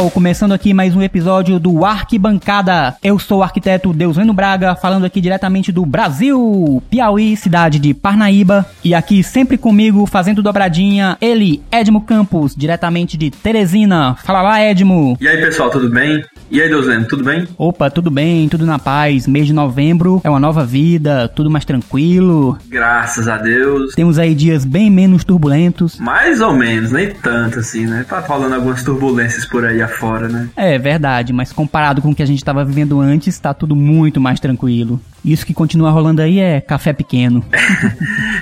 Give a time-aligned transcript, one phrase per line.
[0.00, 2.96] Geral, começando aqui mais um episódio do Arquibancada.
[3.02, 8.64] Eu sou o arquiteto Deuseno Braga, falando aqui diretamente do Brasil, Piauí, cidade de Parnaíba.
[8.82, 14.14] E aqui sempre comigo, fazendo dobradinha, ele, Edmo Campos, diretamente de Teresina.
[14.24, 15.18] Fala lá, Edmo.
[15.20, 16.24] E aí pessoal, tudo bem?
[16.50, 17.46] E aí, Deuseno, tudo bem?
[17.56, 19.24] Opa, tudo bem, tudo na paz.
[19.28, 22.58] Mês de novembro é uma nova vida, tudo mais tranquilo.
[22.68, 23.94] Graças a Deus.
[23.94, 26.00] Temos aí dias bem menos turbulentos.
[26.00, 28.04] Mais ou menos, nem tanto assim, né?
[28.08, 30.48] Tá falando algumas turbulências por aí afora, né?
[30.56, 34.20] É verdade, mas comparado com o que a gente estava vivendo antes, tá tudo muito
[34.20, 35.00] mais tranquilo.
[35.24, 37.44] Isso que continua rolando aí é café pequeno.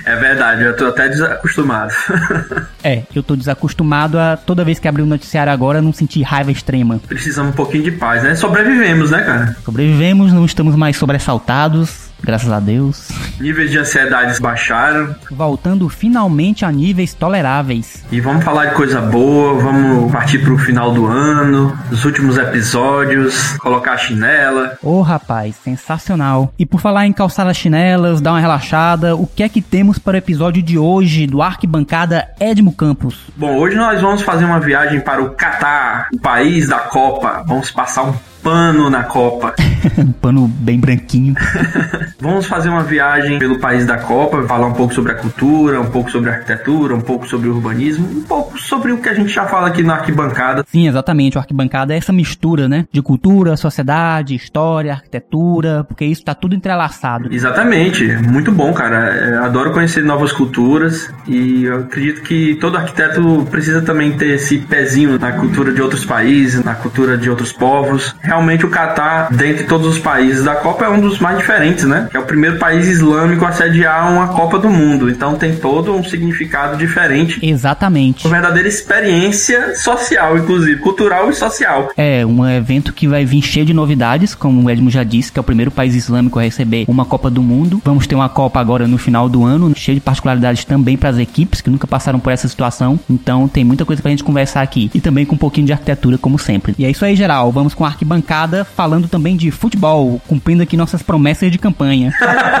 [0.05, 1.93] é verdade, eu tô até desacostumado.
[2.83, 6.51] é, eu tô desacostumado a toda vez que abrir o noticiário agora não sentir raiva
[6.51, 6.99] extrema.
[7.07, 8.35] Precisamos um pouquinho de paz, né?
[8.35, 9.55] Sobrevivemos, né, cara?
[9.63, 13.09] Sobrevivemos, não estamos mais sobressaltados graças a Deus.
[13.39, 15.15] Níveis de ansiedades baixaram.
[15.31, 18.05] Voltando finalmente a níveis toleráveis.
[18.11, 23.53] E vamos falar de coisa boa, vamos partir pro final do ano, os últimos episódios,
[23.57, 24.77] colocar a chinela.
[24.81, 26.53] Ô oh, rapaz, sensacional.
[26.57, 29.97] E por falar em calçar as chinelas, dar uma relaxada, o que é que temos
[29.97, 33.15] para o episódio de hoje do Arquibancada Edmo Campos?
[33.35, 37.43] Bom, hoje nós vamos fazer uma viagem para o Catar, o país da Copa.
[37.47, 39.53] Vamos passar um pano na Copa.
[39.97, 41.35] um pano bem branquinho.
[42.19, 45.89] Vamos fazer uma viagem pelo país da Copa, falar um pouco sobre a cultura, um
[45.89, 49.13] pouco sobre a arquitetura, um pouco sobre o urbanismo, um pouco sobre o que a
[49.13, 50.65] gente já fala aqui na arquibancada.
[50.67, 51.37] Sim, exatamente.
[51.37, 52.85] O arquibancada é essa mistura, né?
[52.91, 57.33] De cultura, sociedade, história, arquitetura, porque isso tá tudo entrelaçado.
[57.33, 58.05] Exatamente.
[58.05, 58.97] Muito bom, cara.
[58.97, 64.59] É, adoro conhecer novas culturas e eu acredito que todo arquiteto precisa também ter esse
[64.59, 69.63] pezinho na cultura de outros países, na cultura de outros povos realmente o Catar, dentre
[69.63, 72.07] todos os países da Copa, é um dos mais diferentes, né?
[72.13, 75.09] É o primeiro país islâmico a sediar uma Copa do Mundo.
[75.09, 77.39] Então tem todo um significado diferente.
[77.41, 78.27] Exatamente.
[78.27, 81.89] Uma verdadeira experiência social, inclusive, cultural e social.
[81.97, 85.39] É, um evento que vai vir cheio de novidades, como o Edmo já disse, que
[85.39, 87.81] é o primeiro país islâmico a receber uma Copa do Mundo.
[87.83, 91.17] Vamos ter uma Copa agora no final do ano, cheio de particularidades também para as
[91.17, 92.99] equipes que nunca passaram por essa situação.
[93.09, 94.91] Então tem muita coisa pra gente conversar aqui.
[94.93, 96.75] E também com um pouquinho de arquitetura, como sempre.
[96.77, 97.51] E é isso aí, geral.
[97.51, 102.13] Vamos com a arquibancada bancada falando também de futebol, cumprindo aqui nossas promessas de campanha.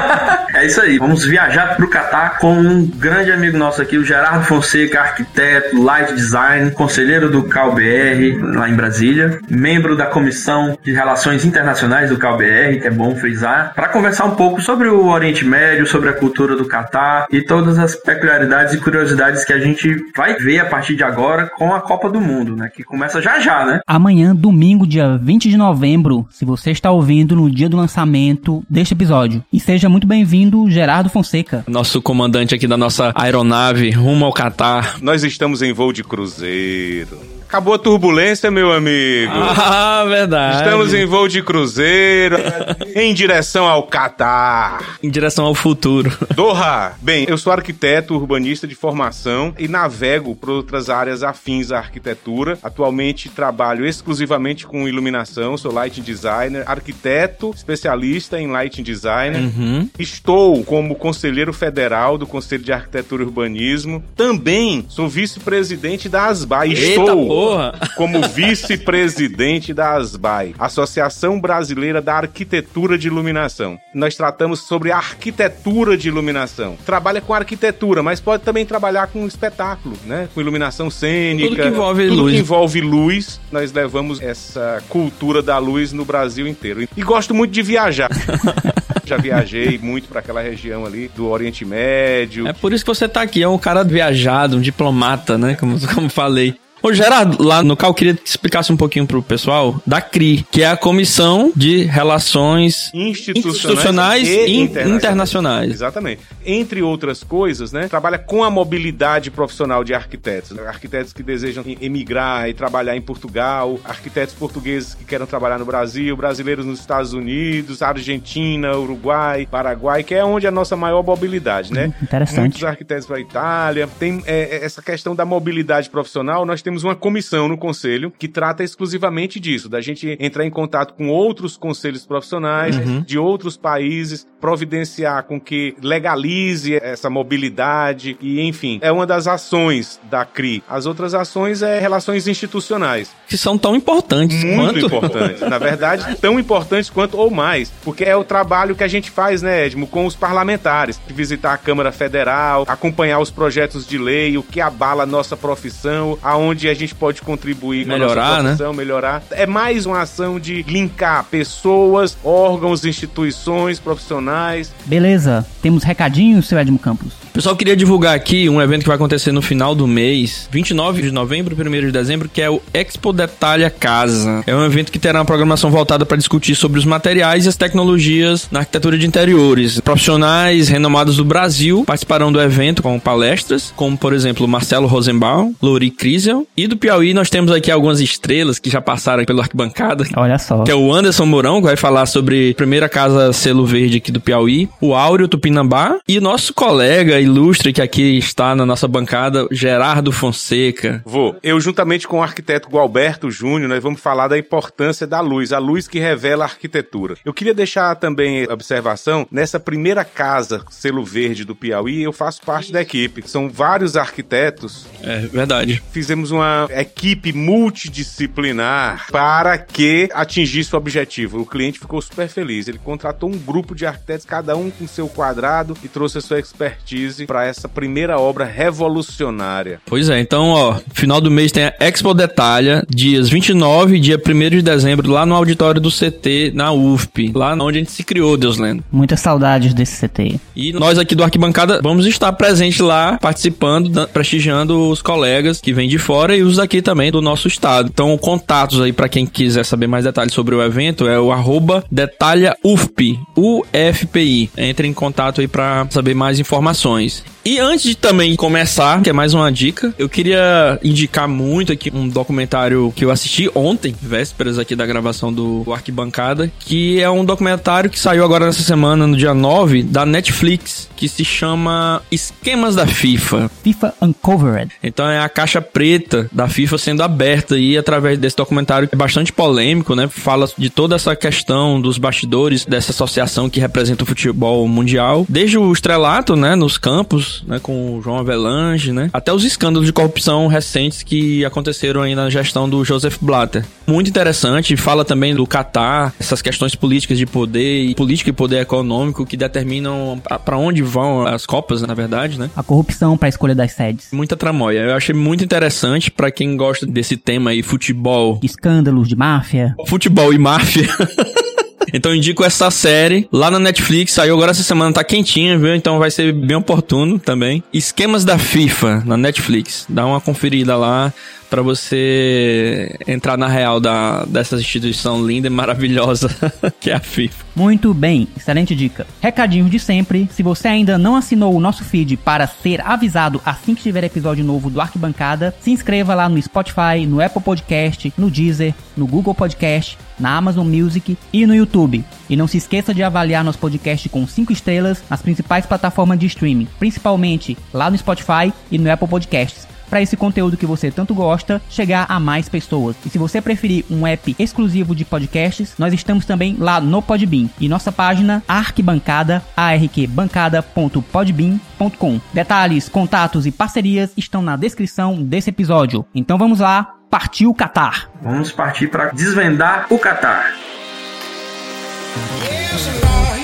[0.53, 0.97] é isso aí.
[0.97, 5.81] Vamos viajar para o Catar com um grande amigo nosso aqui, o Gerardo Fonseca, arquiteto,
[5.81, 12.17] light design, conselheiro do CalBR lá em Brasília, membro da Comissão de Relações Internacionais do
[12.17, 16.13] CalBR, que é bom frisar, para conversar um pouco sobre o Oriente Médio, sobre a
[16.13, 20.65] cultura do Catar e todas as peculiaridades e curiosidades que a gente vai ver a
[20.65, 22.69] partir de agora com a Copa do Mundo, né?
[22.73, 23.79] Que começa já já, né?
[23.87, 28.93] Amanhã, domingo, dia 20 de novembro, se você está ouvindo no dia do lançamento deste
[28.93, 29.43] episódio.
[29.51, 31.63] E seja muito bem-vindo, Gerardo Fonseca.
[31.67, 34.97] Nosso comandante aqui da nossa aeronave rumo ao Catar.
[35.01, 37.38] Nós estamos em voo de cruzeiro.
[37.49, 39.33] Acabou a turbulência, meu amigo.
[39.33, 40.57] Ah, verdade.
[40.57, 42.35] Estamos em voo de cruzeiro,
[42.95, 44.99] em direção ao Catar.
[45.01, 46.15] Em direção ao futuro.
[46.35, 46.91] Doha.
[47.01, 52.55] Bem, eu sou arquiteto urbanista de formação e navego por outras áreas afins à arquitetura.
[52.61, 59.35] Atualmente trabalho exclusivamente com iluminação, sou lighting designer, arquiteto, especialista em lighting design.
[59.35, 59.89] Uhum.
[59.97, 64.03] Estou como conselheiro federal do Conselho de Arquitetura e Urbanismo.
[64.15, 66.67] Também sou vice-presidente da ASBA.
[66.67, 67.73] Estou Porra.
[67.95, 73.79] como vice-presidente da ASBAI, Associação Brasileira da Arquitetura de Iluminação.
[73.93, 76.77] Nós tratamos sobre arquitetura de iluminação.
[76.85, 80.27] Trabalha com arquitetura, mas pode também trabalhar com espetáculo, né?
[80.33, 81.49] Com iluminação cênica.
[81.49, 82.33] Tudo que envolve tudo luz.
[82.33, 86.87] que envolve luz, nós levamos essa cultura da luz no Brasil inteiro.
[86.95, 88.09] E gosto muito de viajar.
[89.09, 92.47] já viajei muito para aquela região ali do Oriente Médio.
[92.47, 95.55] É por isso que você tá aqui, é um cara viajado, um diplomata, né?
[95.55, 96.55] Como, como falei.
[96.81, 100.63] Ô Gerardo, lá no CAL, queria que explicasse um pouquinho pro pessoal da CRI, que
[100.63, 104.97] é a Comissão de Relações Institucionais, Institucionais e, e internacionais.
[104.97, 105.71] internacionais.
[105.71, 106.21] Exatamente.
[106.51, 110.57] Entre outras coisas, né, trabalha com a mobilidade profissional de arquitetos.
[110.57, 116.15] Arquitetos que desejam emigrar e trabalhar em Portugal, arquitetos portugueses que querem trabalhar no Brasil,
[116.17, 121.71] brasileiros nos Estados Unidos, Argentina, Uruguai, Paraguai, que é onde é a nossa maior mobilidade,
[121.71, 121.93] né?
[122.01, 122.39] Interessante.
[122.39, 123.87] Muitos arquitetos para Itália.
[123.99, 128.27] Tem é, essa questão da mobilidade profissional, nós temos temos uma comissão no conselho que
[128.27, 133.01] trata exclusivamente disso, da gente entrar em contato com outros conselhos profissionais uhum.
[133.01, 136.38] de outros países, providenciar com que legalize
[136.81, 140.63] essa mobilidade e, enfim, é uma das ações da CRI.
[140.67, 143.11] As outras ações é relações institucionais.
[143.27, 145.05] Que são tão importantes Muito quanto...
[145.05, 145.41] importantes.
[145.41, 147.71] Na verdade, tão importantes quanto ou mais.
[147.83, 150.99] Porque é o trabalho que a gente faz, né, Edmo, com os parlamentares.
[151.07, 155.35] De visitar a Câmara Federal, acompanhar os projetos de lei, o que abala a nossa
[155.35, 158.49] profissão, aonde a gente pode contribuir com Melhorar, a nossa né?
[158.49, 159.23] profissão, melhorar.
[159.31, 164.73] É mais uma ação de linkar pessoas, órgãos, instituições, profissionais.
[164.85, 165.83] Beleza, temos
[166.29, 167.13] recadinhos, seu Edmo Campos?
[167.33, 171.11] Pessoal, queria divulgar aqui um evento que vai acontecer no final do mês, 29 de
[171.11, 174.43] novembro e 1 de dezembro, que é o Expo Detalha Casa.
[174.45, 177.55] É um evento que terá uma programação voltada para discutir sobre os materiais e as
[177.55, 179.79] tecnologias na arquitetura de interiores.
[179.79, 185.91] Profissionais renomados do Brasil participarão do evento com palestras, como por exemplo Marcelo Rosenbaum, Lori
[185.91, 186.45] Crisel.
[186.57, 190.63] E do Piauí nós temos aqui algumas estrelas que já passaram pela arquibancada, Olha só.
[190.63, 194.11] que é o Anderson Mourão, que vai falar sobre a primeira casa selo verde aqui
[194.11, 199.47] do Piauí, o Áureo Tupinambá e nosso colega ilustre que aqui está na nossa bancada,
[199.51, 201.03] Gerardo Fonseca.
[201.05, 201.37] Vou.
[201.43, 205.59] Eu, juntamente com o arquiteto Gualberto Júnior, nós vamos falar da importância da luz, a
[205.59, 207.15] luz que revela a arquitetura.
[207.23, 212.71] Eu queria deixar também observação, nessa primeira casa selo verde do Piauí, eu faço parte
[212.73, 213.21] da equipe.
[213.29, 215.79] São vários arquitetos É verdade.
[215.91, 221.41] fizemos uma equipe multidisciplinar para que atingisse o objetivo.
[221.41, 222.67] O cliente ficou super feliz.
[222.67, 226.39] Ele contratou um grupo de arquitetos, cada um com seu quadrado, e trouxe a sua
[226.39, 229.81] expertise para essa primeira obra revolucionária.
[229.85, 234.17] Pois é, então, ó, final do mês tem a Expo Detalha, dias 29 e dia
[234.17, 238.01] 1 de dezembro, lá no auditório do CT, na UFP, lá onde a gente se
[238.01, 238.81] criou, Deus lendo.
[238.89, 240.39] Muitas saudades desse CT.
[240.55, 245.89] E nós aqui do Arquibancada vamos estar presentes lá, participando, prestigiando os colegas que vêm
[245.89, 247.89] de fora e os daqui também do nosso estado.
[247.93, 251.83] Então, contatos aí para quem quiser saber mais detalhes sobre o evento é o arroba
[251.91, 254.49] detalha UFP, UFPI.
[254.57, 257.23] Entre em contato aí para saber mais informações.
[257.43, 261.91] E antes de também começar, que é mais uma dica, eu queria indicar muito aqui
[261.93, 267.23] um documentário que eu assisti ontem, vésperas aqui da gravação do Arquibancada, que é um
[267.23, 272.75] documentário que saiu agora nessa semana, no dia 9, da Netflix, que se chama Esquemas
[272.75, 273.49] da FIFA.
[273.63, 274.71] FIFA Uncovered.
[274.83, 278.97] Então é a caixa preta da FIFA sendo aberta aí através desse documentário que é
[278.97, 280.07] bastante polêmico, né?
[280.09, 285.57] Fala de toda essa questão dos bastidores dessa associação que representa o futebol mundial, desde
[285.57, 289.93] o estrelato, né, nos campos, né, com o João Avelange, né, até os escândalos de
[289.93, 293.65] corrupção recentes que aconteceram aí na gestão do Joseph Blatter.
[293.87, 298.61] Muito interessante, fala também do Catar, essas questões políticas de poder e política e poder
[298.61, 302.49] econômico que determinam para onde vão as copas, na verdade, né?
[302.55, 304.09] A corrupção para a escolha das sedes.
[304.11, 304.79] Muita tramóia.
[304.79, 308.39] Eu achei muito interessante pra quem gosta desse tema aí, futebol.
[308.43, 309.75] Escândalos de máfia.
[309.87, 310.87] Futebol e máfia.
[311.93, 315.73] Então indico essa série lá na Netflix, saiu agora essa semana, tá quentinha, viu?
[315.75, 317.63] Então vai ser bem oportuno também.
[317.73, 319.85] Esquemas da FIFA na Netflix.
[319.89, 321.13] Dá uma conferida lá
[321.49, 326.29] pra você entrar na real da, dessa instituição linda e maravilhosa
[326.79, 327.45] que é a FIFA.
[327.55, 329.05] Muito bem, excelente dica.
[329.21, 330.29] Recadinhos de sempre.
[330.31, 334.45] Se você ainda não assinou o nosso feed para ser avisado assim que tiver episódio
[334.45, 339.33] novo do Arquibancada, se inscreva lá no Spotify, no Apple Podcast, no Deezer, no Google
[339.33, 342.03] Podcast, na Amazon Music e no YouTube.
[342.29, 346.27] E não se esqueça de avaliar nosso podcast com 5 estrelas nas principais plataformas de
[346.27, 351.13] streaming, principalmente lá no Spotify e no Apple Podcasts para esse conteúdo que você tanto
[351.13, 352.95] gosta chegar a mais pessoas.
[353.05, 357.49] E se você preferir um app exclusivo de podcasts, nós estamos também lá no Podbean
[357.59, 362.21] e nossa página arquibancada arqbancada.podbean.com.
[362.33, 366.05] Detalhes, contatos e parcerias estão na descrição desse episódio.
[366.13, 368.09] Então vamos lá, partiu Qatar.
[368.21, 370.53] Vamos partir para desvendar o Catar.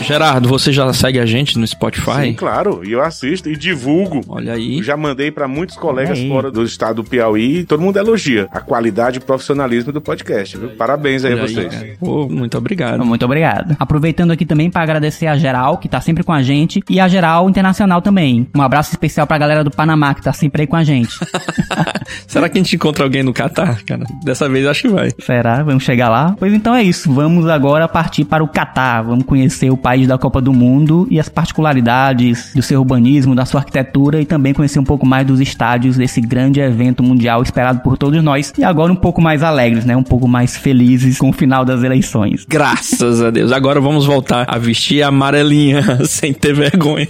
[0.05, 2.21] Gerardo, você já segue a gente no Spotify?
[2.25, 2.81] Sim, claro.
[2.85, 4.21] E eu assisto e divulgo.
[4.27, 4.83] Olha aí.
[4.83, 6.29] Já mandei pra muitos colegas aí.
[6.29, 10.57] fora do estado do Piauí e todo mundo elogia a qualidade e profissionalismo do podcast.
[10.57, 10.69] Viu?
[10.69, 11.97] Parabéns aí a vocês.
[11.99, 13.03] Pô, muito obrigado.
[13.03, 13.75] Muito obrigado.
[13.79, 17.07] Aproveitando aqui também para agradecer a Geral, que tá sempre com a gente, e a
[17.07, 18.47] Geral Internacional também.
[18.55, 21.17] Um abraço especial pra galera do Panamá, que tá sempre aí com a gente.
[22.27, 24.05] Será que a gente encontra alguém no Catar, cara?
[24.23, 25.09] Dessa vez acho que vai.
[25.19, 25.63] Será?
[25.63, 26.35] Vamos chegar lá?
[26.37, 27.11] Pois então é isso.
[27.11, 29.01] Vamos agora partir para o Catar.
[29.01, 33.45] Vamos conhecer o país da Copa do Mundo e as particularidades do seu urbanismo, da
[33.45, 37.79] sua arquitetura e também conhecer um pouco mais dos estádios desse grande evento mundial esperado
[37.79, 38.53] por todos nós.
[38.57, 39.95] E agora um pouco mais alegres, né?
[39.95, 42.45] Um pouco mais felizes com o final das eleições.
[42.47, 43.51] Graças a Deus.
[43.51, 47.07] Agora vamos voltar a vestir a amarelinha sem ter vergonha.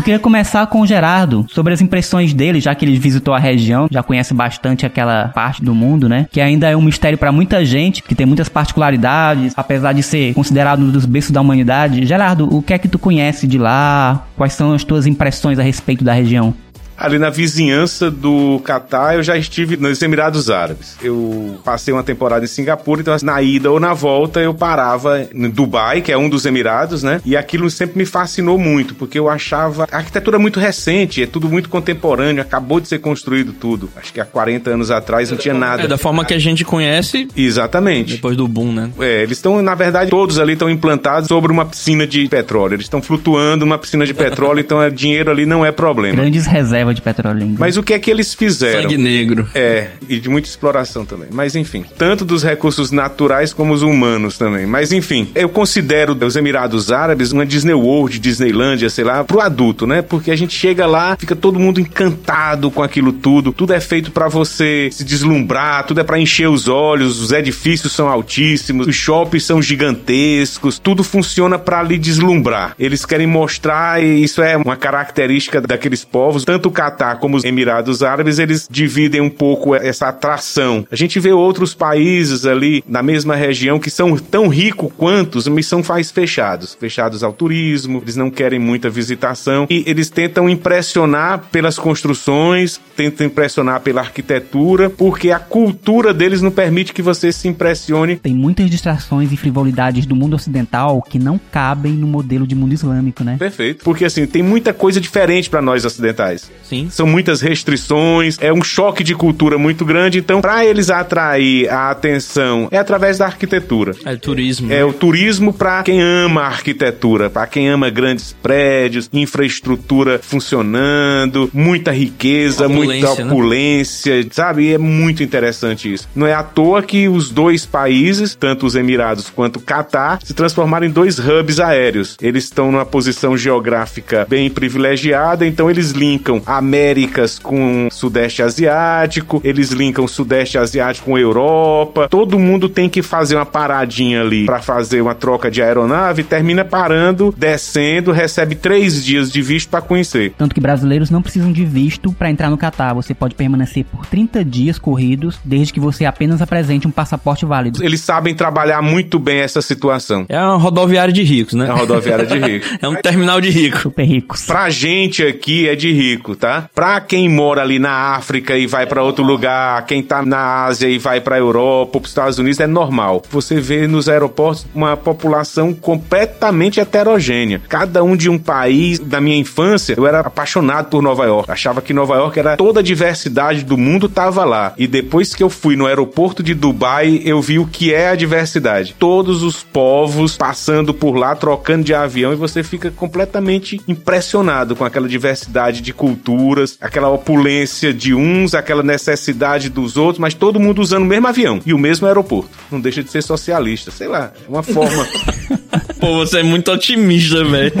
[0.00, 3.38] Eu queria começar com o Gerardo, sobre as impressões dele, já que ele visitou a
[3.38, 6.26] região, já conhece bastante aquela parte do mundo, né?
[6.32, 10.32] Que ainda é um mistério para muita gente, que tem muitas particularidades, apesar de ser
[10.32, 12.06] considerado um dos berços da humanidade.
[12.06, 14.24] Gerardo, o que é que tu conhece de lá?
[14.38, 16.54] Quais são as tuas impressões a respeito da região?
[17.00, 20.96] Ali na vizinhança do Catar, eu já estive nos Emirados Árabes.
[21.02, 25.48] Eu passei uma temporada em Singapura, então na ida ou na volta eu parava em
[25.48, 27.22] Dubai, que é um dos Emirados, né?
[27.24, 31.48] E aquilo sempre me fascinou muito, porque eu achava a arquitetura muito recente, é tudo
[31.48, 33.88] muito contemporâneo, acabou de ser construído tudo.
[33.96, 35.84] Acho que há 40 anos atrás não tinha nada.
[35.84, 37.28] É da forma que a gente conhece.
[37.34, 38.14] Exatamente.
[38.16, 38.90] Depois do boom, né?
[39.00, 42.74] É, eles estão, na verdade, todos ali estão implantados sobre uma piscina de petróleo.
[42.74, 46.16] Eles estão flutuando numa piscina de petróleo, então é, dinheiro ali não é problema.
[46.16, 47.54] Grandes reservas reserva de petróleo.
[47.58, 48.82] Mas o que é que eles fizeram?
[48.82, 49.48] Sangue negro.
[49.54, 51.28] É, e de muita exploração também.
[51.32, 54.66] Mas enfim, tanto dos recursos naturais como os humanos também.
[54.66, 59.86] Mas enfim, eu considero os Emirados Árabes uma Disney World, Disneylândia, sei lá, pro adulto,
[59.86, 60.02] né?
[60.02, 63.52] Porque a gente chega lá, fica todo mundo encantado com aquilo tudo.
[63.52, 67.92] Tudo é feito para você se deslumbrar, tudo é para encher os olhos, os edifícios
[67.92, 72.74] são altíssimos, os shoppings são gigantescos, tudo funciona para lhe deslumbrar.
[72.78, 77.44] Eles querem mostrar e isso é uma característica daqueles povos, tanto o Catar como os
[77.44, 80.86] Emirados Árabes, eles dividem um pouco essa atração.
[80.90, 85.66] A gente vê outros países ali na mesma região que são tão ricos quanto, mas
[85.66, 86.74] são mais fechados.
[86.80, 93.26] Fechados ao turismo, eles não querem muita visitação e eles tentam impressionar pelas construções, tentam
[93.26, 98.16] impressionar pela arquitetura, porque a cultura deles não permite que você se impressione.
[98.16, 102.72] Tem muitas distrações e frivolidades do mundo ocidental que não cabem no modelo de mundo
[102.72, 103.36] islâmico, né?
[103.38, 103.84] Perfeito.
[103.84, 106.50] Porque assim, tem muita coisa diferente para nós ocidentais.
[106.70, 106.88] Sim.
[106.88, 110.20] São muitas restrições, é um choque de cultura muito grande.
[110.20, 113.92] Então, para eles atrair a atenção, é através da arquitetura.
[114.04, 114.72] É turismo.
[114.72, 121.50] É o turismo para quem ama a arquitetura, para quem ama grandes prédios, infraestrutura funcionando,
[121.52, 123.32] muita riqueza, Opulência, muita né?
[123.32, 124.66] opulência, sabe?
[124.66, 126.08] E é muito interessante isso.
[126.14, 130.34] Não é à toa que os dois países, tanto os Emirados quanto o Catar, se
[130.34, 132.16] transformaram em dois hubs aéreos.
[132.22, 139.70] Eles estão numa posição geográfica bem privilegiada, então eles linkam Américas com Sudeste Asiático, eles
[139.70, 142.06] linkam Sudeste Asiático com Europa.
[142.08, 146.62] Todo mundo tem que fazer uma paradinha ali para fazer uma troca de aeronave, termina
[146.64, 150.34] parando, descendo, recebe três dias de visto para conhecer.
[150.36, 152.92] Tanto que brasileiros não precisam de visto para entrar no Catar.
[152.94, 157.82] Você pode permanecer por 30 dias corridos, desde que você apenas apresente um passaporte válido.
[157.82, 160.26] Eles sabem trabalhar muito bem essa situação.
[160.28, 161.66] É uma rodoviária de ricos, né?
[161.66, 162.66] É a rodoviária de rico.
[162.82, 163.78] É um terminal de rico.
[163.78, 164.44] Super ricos.
[164.44, 166.49] Pra gente aqui é de rico, tá?
[166.74, 170.88] Pra quem mora ali na África e vai pra outro lugar, quem tá na Ásia
[170.88, 173.22] e vai pra Europa pros Estados Unidos é normal.
[173.30, 177.60] Você vê nos aeroportos uma população completamente heterogênea.
[177.68, 178.98] Cada um de um país.
[178.98, 181.50] Da minha infância, eu era apaixonado por Nova York.
[181.50, 184.74] Achava que Nova York era toda a diversidade do mundo tava lá.
[184.76, 188.14] E depois que eu fui no aeroporto de Dubai, eu vi o que é a
[188.14, 188.94] diversidade.
[188.98, 194.84] Todos os povos passando por lá, trocando de avião, e você fica completamente impressionado com
[194.84, 195.92] aquela diversidade de
[196.30, 201.26] culturas, aquela opulência de uns, aquela necessidade dos outros, mas todo mundo usando o mesmo
[201.26, 202.50] avião e o mesmo aeroporto.
[202.70, 205.06] Não deixa de ser socialista, sei lá, é uma forma.
[206.00, 207.72] Pô, você é muito otimista, velho.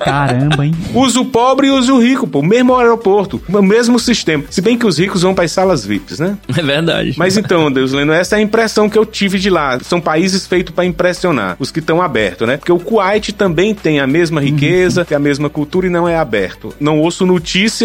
[0.00, 0.74] Caramba, hein?
[0.92, 4.42] usa o pobre e usa o rico, pô, o mesmo aeroporto, o mesmo sistema.
[4.50, 6.36] Se bem que os ricos vão para as salas VIPs, né?
[6.48, 7.14] É verdade.
[7.16, 9.78] Mas então, Deus Leno, essa é a impressão que eu tive de lá.
[9.80, 12.56] São países feitos para impressionar, os que estão abertos, né?
[12.56, 16.16] Porque o Kuwait também tem a mesma riqueza, tem a mesma cultura e não é
[16.16, 16.74] aberto.
[16.80, 17.24] Não ouço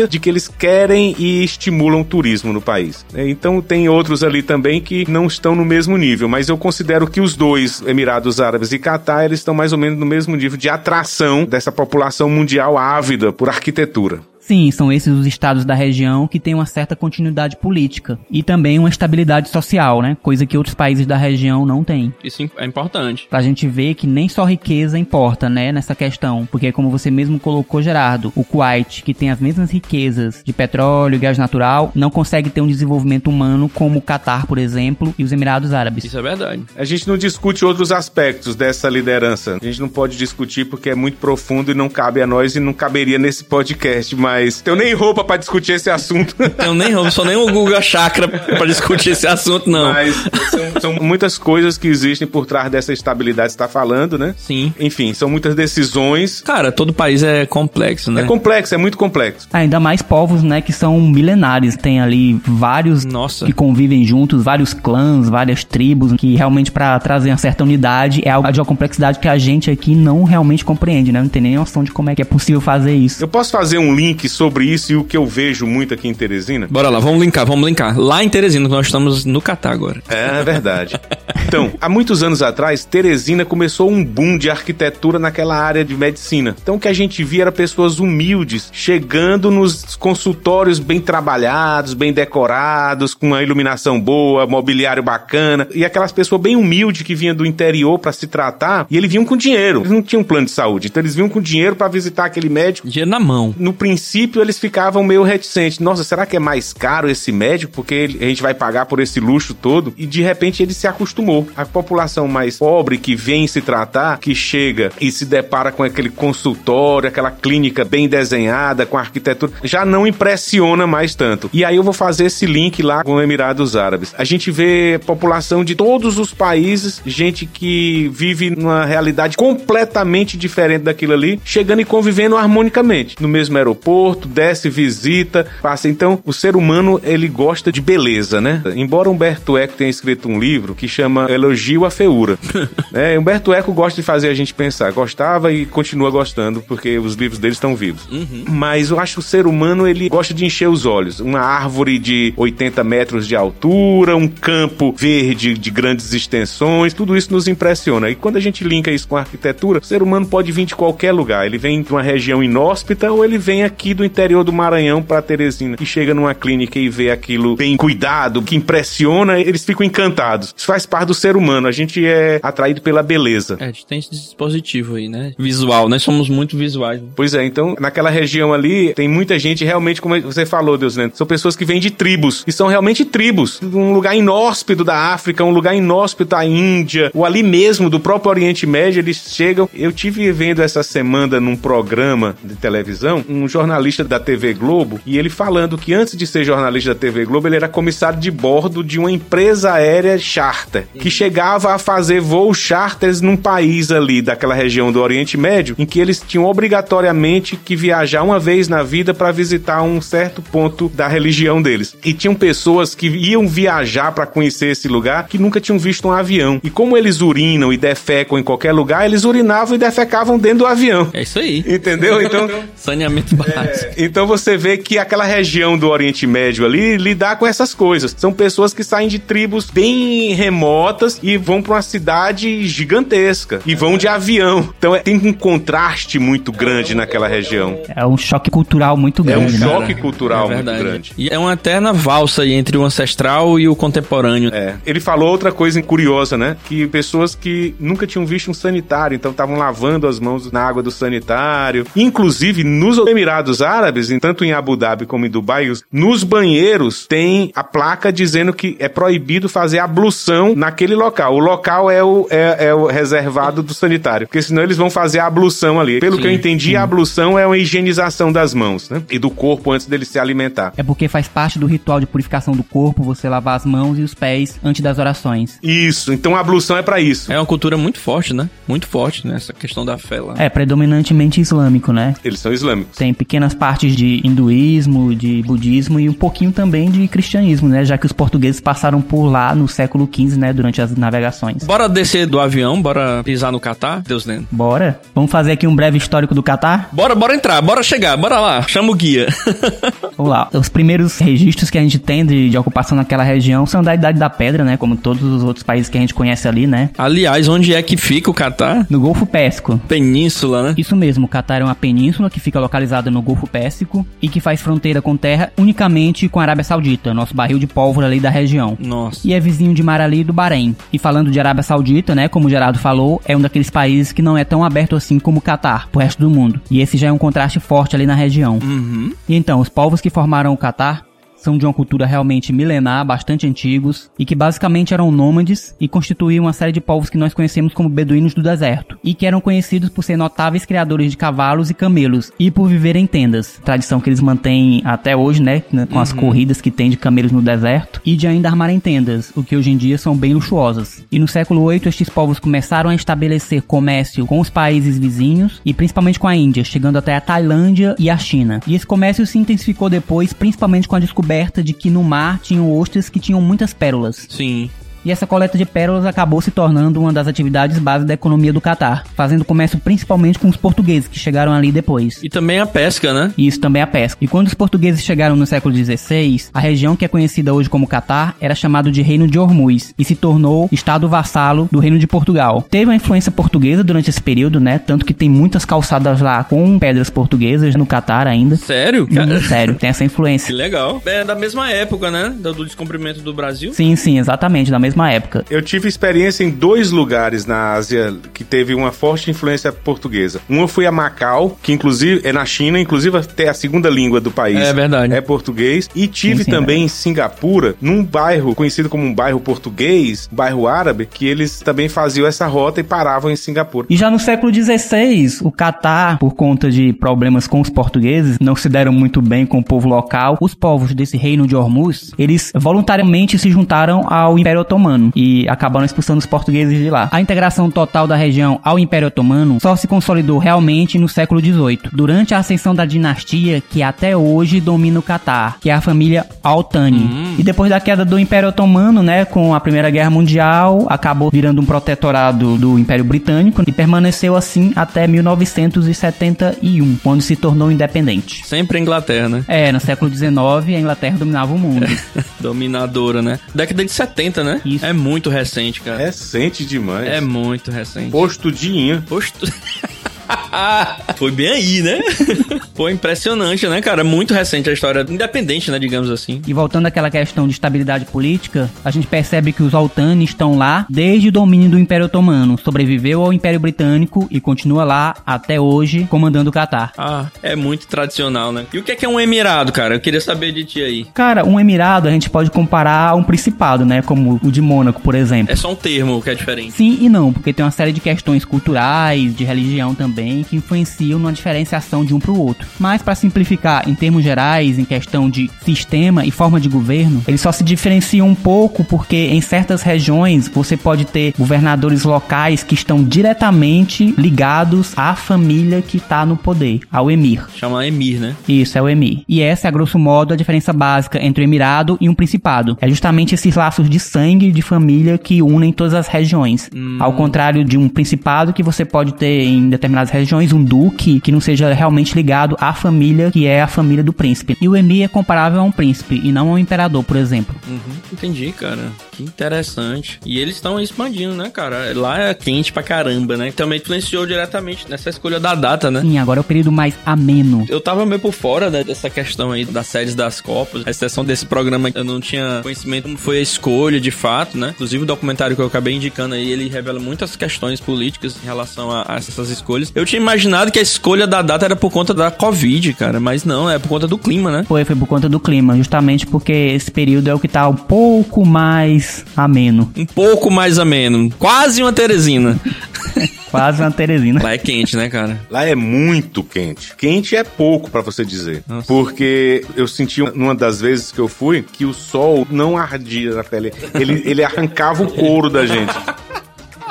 [0.05, 3.05] de que eles querem e estimulam o turismo no país.
[3.13, 3.29] né?
[3.29, 7.21] Então tem outros ali também que não estão no mesmo nível, mas eu considero que
[7.21, 10.67] os dois, Emirados Árabes e Catar, eles estão mais ou menos no mesmo nível de
[10.67, 14.19] atração dessa população mundial ávida por arquitetura.
[14.47, 18.79] Sim, são esses os estados da região que têm uma certa continuidade política e também
[18.79, 20.15] uma estabilidade social, né?
[20.23, 22.13] Coisa que outros países da região não têm.
[22.23, 23.27] Isso é importante.
[23.29, 26.47] Pra gente ver que nem só riqueza importa, né, nessa questão.
[26.49, 31.15] Porque como você mesmo colocou, Gerardo, o Kuwait, que tem as mesmas riquezas de petróleo
[31.15, 35.25] e gás natural, não consegue ter um desenvolvimento humano como o Catar, por exemplo, e
[35.25, 36.05] os Emirados Árabes.
[36.05, 36.63] Isso é verdade.
[36.77, 39.57] A gente não discute outros aspectos dessa liderança.
[39.61, 42.61] A gente não pode discutir porque é muito profundo e não cabe a nós e
[42.61, 44.15] não caberia nesse podcast.
[44.15, 46.35] Mas mas tenho nem roupa pra discutir esse assunto.
[46.63, 49.91] Eu nem não sou nem o Guga Chakra pra discutir esse assunto, não.
[49.91, 50.15] Mas
[50.51, 54.35] são, são muitas coisas que existem por trás dessa estabilidade que você tá falando, né?
[54.37, 54.73] Sim.
[54.79, 56.41] Enfim, são muitas decisões.
[56.41, 58.21] Cara, todo país é complexo, né?
[58.21, 59.47] É complexo, é muito complexo.
[59.51, 61.75] Ainda mais povos, né, que são milenares.
[61.75, 63.45] Tem ali vários Nossa.
[63.45, 68.29] que convivem juntos, vários clãs, várias tribos, que realmente pra trazer uma certa unidade é
[68.29, 71.21] algo de uma complexidade que a gente aqui não realmente compreende, né?
[71.21, 73.23] Não tem nem noção de como é que é possível fazer isso.
[73.23, 76.13] Eu posso fazer um link sobre isso e o que eu vejo muito aqui em
[76.13, 76.67] Teresina?
[76.69, 77.97] Bora lá, vamos linkar, vamos linkar.
[77.99, 80.01] Lá em Teresina, nós estamos no Catar agora.
[80.09, 80.99] É verdade.
[81.47, 86.55] Então, há muitos anos atrás, Teresina começou um boom de arquitetura naquela área de medicina.
[86.61, 92.11] Então, o que a gente via era pessoas humildes chegando nos consultórios bem trabalhados, bem
[92.11, 97.45] decorados, com uma iluminação boa, mobiliário bacana, e aquelas pessoas bem humildes que vinham do
[97.45, 99.79] interior para se tratar, e eles vinham com dinheiro.
[99.81, 102.87] Eles não tinham plano de saúde, então eles vinham com dinheiro para visitar aquele médico.
[102.89, 103.55] Dinheiro na mão.
[103.57, 105.79] No princípio, eles ficavam meio reticentes.
[105.79, 107.73] Nossa, será que é mais caro esse médico?
[107.73, 109.93] Porque a gente vai pagar por esse luxo todo?
[109.97, 111.47] E de repente ele se acostumou.
[111.55, 116.09] A população mais pobre que vem se tratar, que chega e se depara com aquele
[116.09, 121.49] consultório, aquela clínica bem desenhada, com arquitetura, já não impressiona mais tanto.
[121.53, 124.13] E aí eu vou fazer esse link lá com os Emirados Árabes.
[124.17, 130.83] A gente vê população de todos os países, gente que vive numa realidade completamente diferente
[130.83, 133.15] daquilo ali, chegando e convivendo harmonicamente.
[133.19, 133.96] No mesmo aeroporto,
[134.27, 135.89] desce, visita, passa.
[135.89, 138.61] Então, o ser humano, ele gosta de beleza, né?
[138.75, 142.37] Embora Humberto Eco tenha escrito um livro que chama Elogio à Feura.
[142.91, 143.17] né?
[143.17, 144.91] Humberto Eco gosta de fazer a gente pensar.
[144.91, 148.07] Gostava e continua gostando, porque os livros dele estão vivos.
[148.49, 151.19] Mas eu acho que o ser humano, ele gosta de encher os olhos.
[151.19, 157.31] Uma árvore de 80 metros de altura, um campo verde de grandes extensões, tudo isso
[157.31, 158.09] nos impressiona.
[158.09, 160.75] E quando a gente linka isso com a arquitetura, o ser humano pode vir de
[160.75, 161.45] qualquer lugar.
[161.45, 165.21] Ele vem de uma região inóspita ou ele vem aqui do interior do Maranhão para
[165.21, 170.53] Teresina e chega numa clínica e vê aquilo bem cuidado, que impressiona, eles ficam encantados.
[170.55, 171.67] Isso faz parte do ser humano.
[171.67, 173.57] A gente é atraído pela beleza.
[173.59, 175.33] É, a gente tem esse dispositivo aí, né?
[175.37, 177.01] Visual, nós somos muito visuais.
[177.15, 181.17] Pois é, então naquela região ali tem muita gente realmente, como você falou, Deus Lento,
[181.17, 183.59] são pessoas que vêm de tribos, e são realmente tribos.
[183.61, 188.31] Um lugar inóspito da África, um lugar inóspito da Índia, ou ali mesmo do próprio
[188.31, 189.69] Oriente Médio, eles chegam.
[189.73, 193.76] Eu tive vendo essa semana num programa de televisão, um jornalista
[194.07, 197.55] da TV Globo, e ele falando que antes de ser jornalista da TV Globo, ele
[197.55, 203.21] era comissário de bordo de uma empresa aérea charter, que chegava a fazer voos charters
[203.21, 208.23] num país ali daquela região do Oriente Médio, em que eles tinham obrigatoriamente que viajar
[208.23, 211.95] uma vez na vida para visitar um certo ponto da religião deles.
[212.03, 216.11] E tinham pessoas que iam viajar para conhecer esse lugar que nunca tinham visto um
[216.11, 216.59] avião.
[216.63, 220.65] E como eles urinam e defecam em qualquer lugar, eles urinavam e defecavam dentro do
[220.65, 221.09] avião.
[221.13, 221.63] É isso aí.
[221.67, 222.21] Entendeu?
[222.21, 223.59] Então, Saneamento básico.
[223.97, 228.15] Então você vê que aquela região do Oriente Médio ali lidar com essas coisas.
[228.17, 233.75] São pessoas que saem de tribos bem remotas e vão para uma cidade gigantesca e
[233.75, 234.69] vão de avião.
[234.77, 237.79] Então é- tem um contraste muito grande naquela região.
[237.95, 239.67] É um choque cultural muito É um grande, né?
[239.67, 241.13] choque cultural É muito grande.
[241.17, 244.51] E é uma eterna valsa aí entre o ancestral e o contemporâneo.
[244.53, 244.75] É.
[244.85, 246.57] Ele falou outra coisa curiosa, né?
[246.67, 250.81] Que pessoas que nunca tinham visto um sanitário, então estavam lavando as mãos na água
[250.83, 251.85] do sanitário.
[251.95, 257.05] Inclusive, nos Emirados Árabes, em- tanto em Abu Dhabi como em Dubai, os- nos banheiros
[257.07, 261.35] tem a placa dizendo que é proibido fazer ablução naquele local.
[261.35, 265.19] O local é o, é, é o reservado do sanitário, porque senão eles vão fazer
[265.19, 265.99] a ablução ali.
[265.99, 269.01] Pelo Sim, que eu entendi, a ablução é uma higienização das mãos, né?
[269.09, 270.73] E do corpo antes dele se alimentar.
[270.77, 274.01] É porque faz parte do ritual de purificação do corpo você lavar as mãos e
[274.01, 275.59] os pés antes das orações.
[275.61, 277.31] Isso, então a ablução é pra isso.
[277.31, 278.49] É uma cultura muito forte, né?
[278.67, 280.35] Muito forte nessa questão da fé lá.
[280.37, 282.13] É predominantemente islâmico, né?
[282.23, 282.95] Eles são islâmicos.
[282.97, 287.85] Tem pequenas partes de hinduísmo, de budismo e um pouquinho também de cristianismo, né?
[287.85, 290.53] Já que os portugueses passaram por lá no século XV, né?
[290.53, 291.63] Durante as navegações.
[291.63, 294.47] Bora descer do avião, bora pisar no Catar, Deus dentro.
[294.51, 294.99] Bora?
[295.13, 296.89] Vamos fazer aqui um breve histórico do Catar?
[296.91, 299.27] Bora, bora entrar, bora chegar, bora lá, chama o guia.
[300.17, 300.49] Vamos lá.
[300.53, 304.17] Os primeiros registros que a gente tem de, de ocupação naquela região são da Idade
[304.17, 304.77] da Pedra, né?
[304.77, 306.89] Como todos os outros países que a gente conhece ali, né?
[306.97, 308.85] Aliás, onde é que fica o Catar?
[308.89, 309.79] No Golfo Pérsico.
[309.87, 310.75] Península, né?
[310.77, 314.39] Isso mesmo, o Catar é uma península que fica localizada no Golfo Pérsico e que
[314.39, 318.29] faz fronteira com terra unicamente com a Arábia Saudita, nosso barril de pólvora ali da
[318.29, 318.77] região.
[318.79, 319.27] Nossa.
[319.27, 320.75] E é vizinho de Mar ali e do Bahrein.
[320.91, 324.21] E falando de Arábia Saudita, né, como o Gerardo falou, é um daqueles países que
[324.21, 326.61] não é tão aberto assim como o Catar, pro resto do mundo.
[326.71, 328.59] E esse já é um contraste forte ali na região.
[328.63, 329.13] Uhum.
[329.27, 331.06] E então, os povos que formaram o Catar
[331.37, 336.45] são de uma cultura realmente milenar, bastante antigos, e que basicamente eram nômades e constituíam
[336.45, 339.89] uma série de povos que nós conhecemos como beduínos do deserto, e que eram conhecidos
[339.89, 344.09] por ser notáveis criadores de cavalos e camelos, e por viver em tendas, tradição que
[344.09, 346.01] eles mantêm até hoje, né, com uhum.
[346.01, 349.55] as corridas que tem de camelos no deserto, e de ainda armarem tendas, o que
[349.55, 351.05] hoje em dia são bem luxuosas.
[351.11, 355.73] E no século VIII, estes povos começaram a estabelecer comércio com os países vizinhos, e
[355.73, 358.59] principalmente com a Índia, chegando até a Tailândia e a China.
[358.65, 362.71] E esse comércio se intensificou depois, principalmente com a descoberta de que no mar tinham
[362.71, 364.25] ostras que tinham muitas pérolas.
[364.29, 364.69] Sim
[365.07, 368.59] e essa coleta de pérolas acabou se tornando uma das atividades base da economia do
[368.59, 372.21] Catar, fazendo comércio principalmente com os portugueses que chegaram ali depois.
[372.21, 373.31] E também a pesca, né?
[373.37, 374.17] Isso também a pesca.
[374.21, 377.87] E quando os portugueses chegaram no século XVI, a região que é conhecida hoje como
[377.87, 382.05] Catar era chamado de Reino de Hormuz e se tornou estado vassalo do Reino de
[382.05, 382.61] Portugal.
[382.69, 384.77] Teve uma influência portuguesa durante esse período, né?
[384.77, 388.57] Tanto que tem muitas calçadas lá com pedras portuguesas no Catar ainda.
[388.57, 389.07] Sério?
[389.09, 390.47] Hum, sério, tem essa influência.
[390.47, 391.01] Que legal.
[391.05, 392.35] É da mesma época, né?
[392.37, 393.73] Do descobrimento do Brasil.
[393.73, 395.45] Sim, sim, exatamente, da mesma mesma época.
[395.49, 400.41] Eu tive experiência em dois lugares na Ásia que teve uma forte influência portuguesa.
[400.49, 404.31] Uma foi a Macau, que inclusive é na China, inclusive até a segunda língua do
[404.31, 404.59] país.
[404.59, 405.13] É verdade.
[405.13, 405.89] É português.
[405.95, 406.85] E tive sim, sim, também é.
[406.85, 412.25] em Singapura, num bairro conhecido como um bairro português, bairro árabe, que eles também faziam
[412.25, 413.87] essa rota e paravam em Singapura.
[413.89, 418.55] E já no século XVI, o Catar, por conta de problemas com os portugueses, não
[418.55, 420.37] se deram muito bem com o povo local.
[420.41, 425.47] Os povos desse reino de Hormuz, eles voluntariamente se juntaram ao Império Otomano Otomano e
[425.49, 427.09] acabaram expulsando os portugueses de lá.
[427.11, 431.89] A integração total da região ao Império Otomano só se consolidou realmente no século XVIII,
[431.91, 436.25] durante a ascensão da dinastia que até hoje domina o Catar, que é a família
[436.41, 436.97] Al-Thani.
[436.97, 437.35] Uhum.
[437.37, 441.61] E depois da queda do Império Otomano, né, com a Primeira Guerra Mundial, acabou virando
[441.61, 448.45] um protetorado do Império Britânico e permaneceu assim até 1971, quando se tornou independente.
[448.45, 449.43] Sempre a Inglaterra, né?
[449.47, 451.85] É, no século XIX a Inglaterra dominava o mundo.
[452.39, 453.39] Dominadora, né?
[453.53, 454.61] Década de 70, né?
[454.63, 454.76] Isso.
[454.81, 455.97] É muito recente, cara.
[455.97, 457.07] Recente demais.
[457.07, 458.11] É muito recente.
[458.11, 459.01] Postudinho.
[459.03, 459.45] Posto.
[461.15, 461.99] Foi bem aí, né?
[462.75, 464.03] Foi impressionante, né, cara?
[464.03, 466.41] Muito recente a história, independente, né, digamos assim.
[466.45, 470.85] E voltando àquela questão de estabilidade política, a gente percebe que os Altani estão lá
[470.89, 476.05] desde o domínio do Império Otomano, sobreviveu ao Império Britânico e continua lá até hoje
[476.09, 476.91] comandando o Catar.
[476.97, 478.65] Ah, é muito tradicional, né?
[478.71, 479.95] E o que é que é um emirado, cara?
[479.95, 481.05] Eu queria saber de ti aí.
[481.13, 485.01] Cara, um emirado a gente pode comparar a um principado, né, como o de Mônaco,
[485.01, 485.51] por exemplo.
[485.51, 486.71] É só um termo que é diferente.
[486.73, 490.16] Sim e não, porque tem uma série de questões culturais, de religião também,
[490.47, 492.67] que influenciam na diferenciação de um para o outro.
[492.79, 497.41] Mas para simplificar, em termos gerais, em questão de sistema e forma de governo, eles
[497.41, 502.73] só se diferenciam um pouco porque em certas regiões você pode ter governadores locais que
[502.73, 507.45] estão diretamente ligados à família que está no poder, ao emir.
[507.55, 508.35] Chama emir, né?
[508.47, 509.23] Isso, é o emir.
[509.27, 512.77] E essa é, a grosso modo, a diferença básica entre o emirado e um principado.
[512.81, 516.69] É justamente esses laços de sangue, de família que unem todas as regiões.
[516.75, 516.97] Hum.
[516.99, 521.31] Ao contrário de um principado que você pode ter em determinadas regiões um duque que
[521.31, 524.57] não seja realmente ligado à família que é a família do príncipe.
[524.61, 527.55] E o emir é comparável a um príncipe e não a um imperador, por exemplo.
[527.67, 527.79] Uhum,
[528.11, 528.91] entendi, cara.
[529.11, 530.19] Que interessante.
[530.25, 531.91] E eles estão expandindo, né, cara?
[531.95, 533.51] Lá é quente pra caramba, né?
[533.51, 536.01] Também influenciou diretamente nessa escolha da data, né?
[536.01, 537.65] Sim, agora é o período mais ameno.
[537.69, 540.85] Eu tava meio por fora né, dessa questão aí das séries das Copas.
[540.85, 544.71] A exceção desse programa, eu não tinha conhecimento como foi a escolha de fato, né?
[544.75, 548.91] Inclusive o documentário que eu acabei indicando aí, ele revela muitas questões políticas em relação
[548.91, 549.91] a, a essas escolhas.
[549.97, 553.43] Eu tinha imaginado que a escolha da data era por conta da Covid, cara, mas
[553.43, 554.63] não, é por conta do clima, né?
[554.67, 557.75] Foi, foi por conta do clima, justamente porque esse período é o que tá um
[557.75, 559.91] pouco mais ameno.
[559.97, 561.31] Um pouco mais ameno.
[561.39, 562.59] Quase uma Teresina.
[563.49, 564.43] Quase uma Teresina.
[564.43, 565.41] Lá é quente, né, cara?
[565.49, 566.95] Lá é muito quente.
[566.95, 568.63] Quente é pouco para você dizer.
[568.67, 568.85] Nossa.
[568.85, 573.43] Porque eu senti numa das vezes que eu fui que o sol não ardia na
[573.43, 573.73] pele.
[573.95, 575.91] Ele, ele arrancava o couro da gente.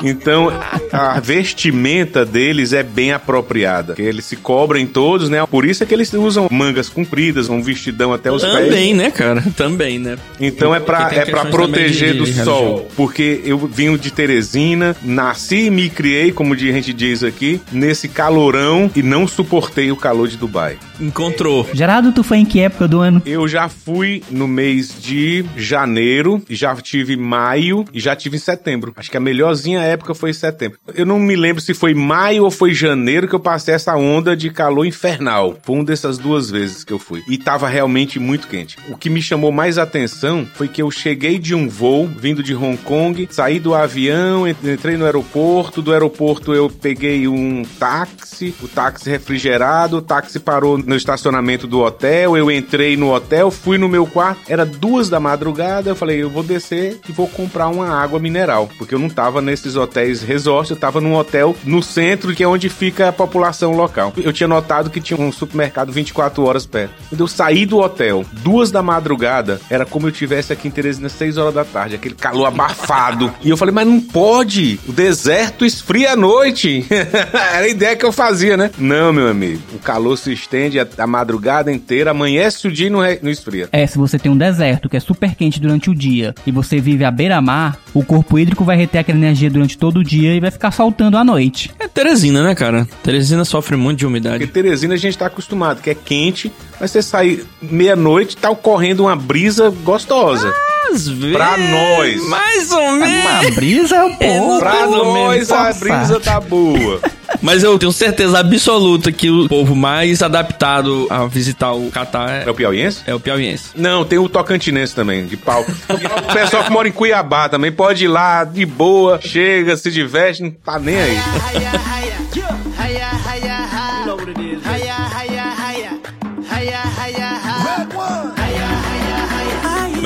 [0.02, 0.52] Então,
[0.92, 3.94] a vestimenta deles é bem apropriada.
[3.98, 5.44] Eles se cobrem todos, né?
[5.46, 8.68] Por isso é que eles usam mangas compridas, um vestidão até os Também, pés.
[8.68, 9.44] Também, né, cara?
[9.56, 10.16] Também, né?
[10.40, 12.88] Então é pra, é pra proteger de, do de sol.
[12.96, 18.09] Porque eu vim de Teresina, nasci e me criei, como a gente diz aqui, nesse
[18.09, 20.78] calorão e não suportei o calor de Dubai.
[21.00, 21.68] Encontrou.
[21.72, 23.22] Gerardo, tu foi em que época do ano?
[23.24, 28.92] Eu já fui no mês de janeiro, já tive maio e já tive em setembro.
[28.96, 30.79] Acho que a melhorzinha época foi setembro.
[30.94, 34.37] Eu não me lembro se foi maio ou foi janeiro que eu passei essa onda
[34.37, 35.57] de calor infernal.
[35.62, 37.22] Foi uma dessas duas vezes que eu fui.
[37.29, 38.77] E tava realmente muito quente.
[38.88, 42.55] O que me chamou mais atenção foi que eu cheguei de um voo vindo de
[42.55, 48.68] Hong Kong, saí do avião, entrei no aeroporto, do aeroporto eu peguei um táxi, o
[48.68, 53.88] táxi refrigerado, o táxi parou no estacionamento do hotel, eu entrei no hotel, fui no
[53.88, 57.88] meu quarto, era duas da madrugada, eu falei, eu vou descer e vou comprar uma
[57.88, 62.35] água mineral, porque eu não tava nesses hotéis resort, eu tava num hotel no centro,
[62.35, 64.12] que é onde fica a população local.
[64.17, 66.93] Eu tinha notado que tinha um supermercado 24 horas perto.
[67.09, 71.09] Quando eu saí do hotel, duas da madrugada, era como eu tivesse aqui em Teresina
[71.09, 73.33] 6 horas da tarde, aquele calor abafado.
[73.43, 76.87] e eu falei, mas não pode, o deserto esfria à noite.
[76.91, 78.71] era a ideia que eu fazia, né?
[78.79, 82.91] Não, meu amigo, o calor se estende a, a madrugada inteira, amanhece o dia e
[82.91, 83.69] não, não esfria.
[83.73, 86.81] É, se você tem um deserto que é super quente durante o dia e você
[86.81, 90.40] vive à beira-mar, o corpo hídrico vai reter aquela energia durante todo o dia e
[90.40, 91.72] vai ficar soltando à noite.
[91.79, 92.87] É Teresina, né, cara?
[93.02, 94.38] Teresina sofre muito de umidade.
[94.40, 99.05] Porque Teresina a gente tá acostumado, que é quente, mas você sai meia-noite, tá ocorrendo
[99.05, 100.52] uma brisa gostosa.
[100.92, 102.29] Às vezes, Pra nós.
[102.29, 103.25] Mais ou menos.
[103.25, 104.59] Uma brisa é um pouco.
[104.59, 107.01] Pra nós menos a brisa tá boa.
[107.42, 112.51] Mas eu tenho certeza absoluta que o povo mais adaptado a visitar o Catar É
[112.51, 113.03] o piauiense?
[113.07, 113.70] é, é o piauiense.
[113.75, 115.64] Não, tem o tocantinense também, de pau.
[115.88, 120.42] O pessoal que mora em Cuiabá também pode ir lá de boa, chega, se diverte,
[120.42, 121.16] não tá nem aí.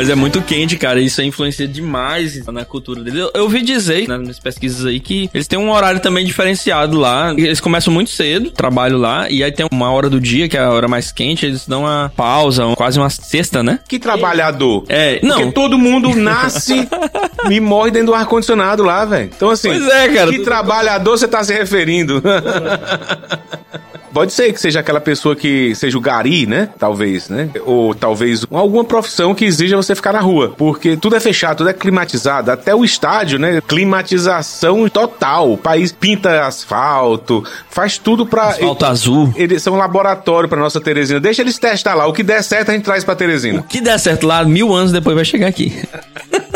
[0.01, 0.99] Mas é muito quente, cara.
[0.99, 3.21] Isso influencia demais na cultura deles.
[3.21, 6.99] Eu, eu ouvi dizer, né, nas pesquisas aí, que eles têm um horário também diferenciado
[6.99, 7.35] lá.
[7.37, 10.61] Eles começam muito cedo, trabalho lá, e aí tem uma hora do dia, que é
[10.61, 13.79] a hora mais quente, eles dão uma pausa, quase uma sexta, né?
[13.87, 14.87] Que trabalhador.
[14.89, 15.53] É, Porque não.
[15.53, 16.89] todo mundo nasce
[17.51, 19.31] e morre dentro do ar-condicionado lá, velho.
[19.37, 20.31] Então, assim, Pois é, cara.
[20.31, 22.23] que trabalhador você tá se referindo?
[24.12, 26.68] Pode ser que seja aquela pessoa que seja o gari, né?
[26.79, 27.51] Talvez, né?
[27.64, 30.55] Ou talvez alguma profissão que exija você ficar na rua.
[30.57, 32.51] Porque tudo é fechado, tudo é climatizado.
[32.51, 33.61] Até o estádio, né?
[33.66, 35.53] Climatização total.
[35.53, 38.49] O país pinta asfalto, faz tudo pra.
[38.49, 39.33] Asfalto azul.
[39.37, 41.20] Eles são um laboratório pra nossa Teresina.
[41.20, 42.07] Deixa eles testar lá.
[42.07, 43.61] O que der certo a gente traz pra Teresina.
[43.61, 45.77] O que der certo lá, mil anos depois vai chegar aqui.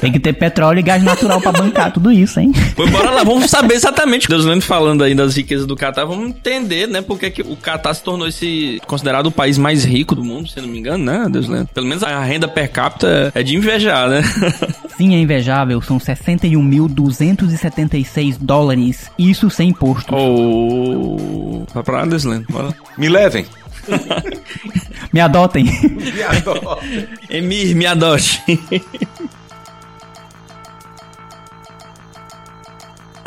[0.00, 2.50] Tem que ter petróleo e gás natural pra bancar tudo isso, hein?
[2.74, 4.26] Pois bora lá, vamos saber exatamente.
[4.26, 7.92] Deus lendo falando aí das riquezas do Catar, vamos entender, né, porque que o Catar
[7.92, 11.04] se tornou esse considerado o país mais rico do mundo, se eu não me engano,
[11.04, 11.66] né, Deus lendo.
[11.68, 14.22] Pelo menos a renda per capita é de invejar, né?
[14.96, 20.14] Sim, é invejável, são 61.276 dólares, isso sem imposto.
[20.14, 21.66] Ou.
[21.74, 22.46] Vai pra lá, Deus lendo.
[22.48, 22.72] Bora.
[22.96, 23.44] Me levem.
[25.12, 25.66] Me adotem.
[27.28, 28.40] Emir, me adote.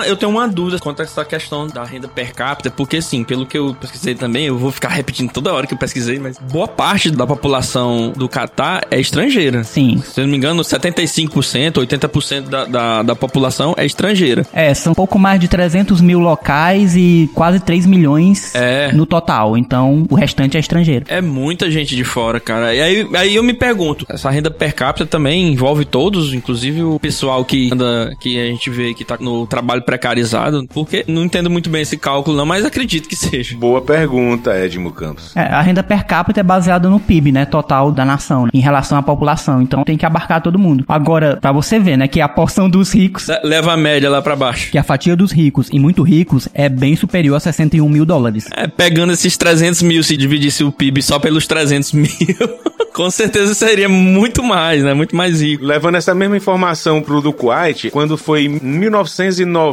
[0.05, 3.45] Eu tenho uma dúvida quanto a essa questão da renda per capita, porque assim, pelo
[3.45, 6.67] que eu pesquisei também, eu vou ficar repetindo toda hora que eu pesquisei, mas boa
[6.67, 9.63] parte da população do Catar é estrangeira.
[9.63, 10.01] Sim.
[10.05, 14.45] Se eu não me engano, 75%, 80% da, da, da população é estrangeira.
[14.53, 18.91] É, são pouco mais de 300 mil locais e quase 3 milhões É.
[18.91, 19.57] no total.
[19.57, 21.05] Então, o restante é estrangeiro.
[21.07, 22.73] É muita gente de fora, cara.
[22.73, 26.99] E aí, aí eu me pergunto, essa renda per capita também envolve todos, inclusive o
[26.99, 31.49] pessoal que anda, que a gente vê que tá no trabalho precarizado, porque não entendo
[31.49, 33.55] muito bem esse cálculo não, mas acredito que seja.
[33.57, 35.35] Boa pergunta, Edmo Campos.
[35.35, 38.59] É, a renda per capita é baseada no PIB, né, total da nação, né, em
[38.59, 39.61] relação à população.
[39.61, 40.83] Então, tem que abarcar todo mundo.
[40.87, 44.21] Agora, pra você ver, né, que a porção dos ricos, Le- Leva a média lá
[44.21, 44.71] pra baixo.
[44.71, 48.47] que a fatia dos ricos e muito ricos é bem superior a 61 mil dólares.
[48.55, 52.09] É, pegando esses 300 mil, se dividisse o PIB só pelos 300 mil,
[52.93, 54.93] com certeza seria muito mais, né?
[54.93, 55.63] Muito mais rico.
[55.65, 59.72] Levando essa mesma informação pro do Kuwait, quando foi em 1990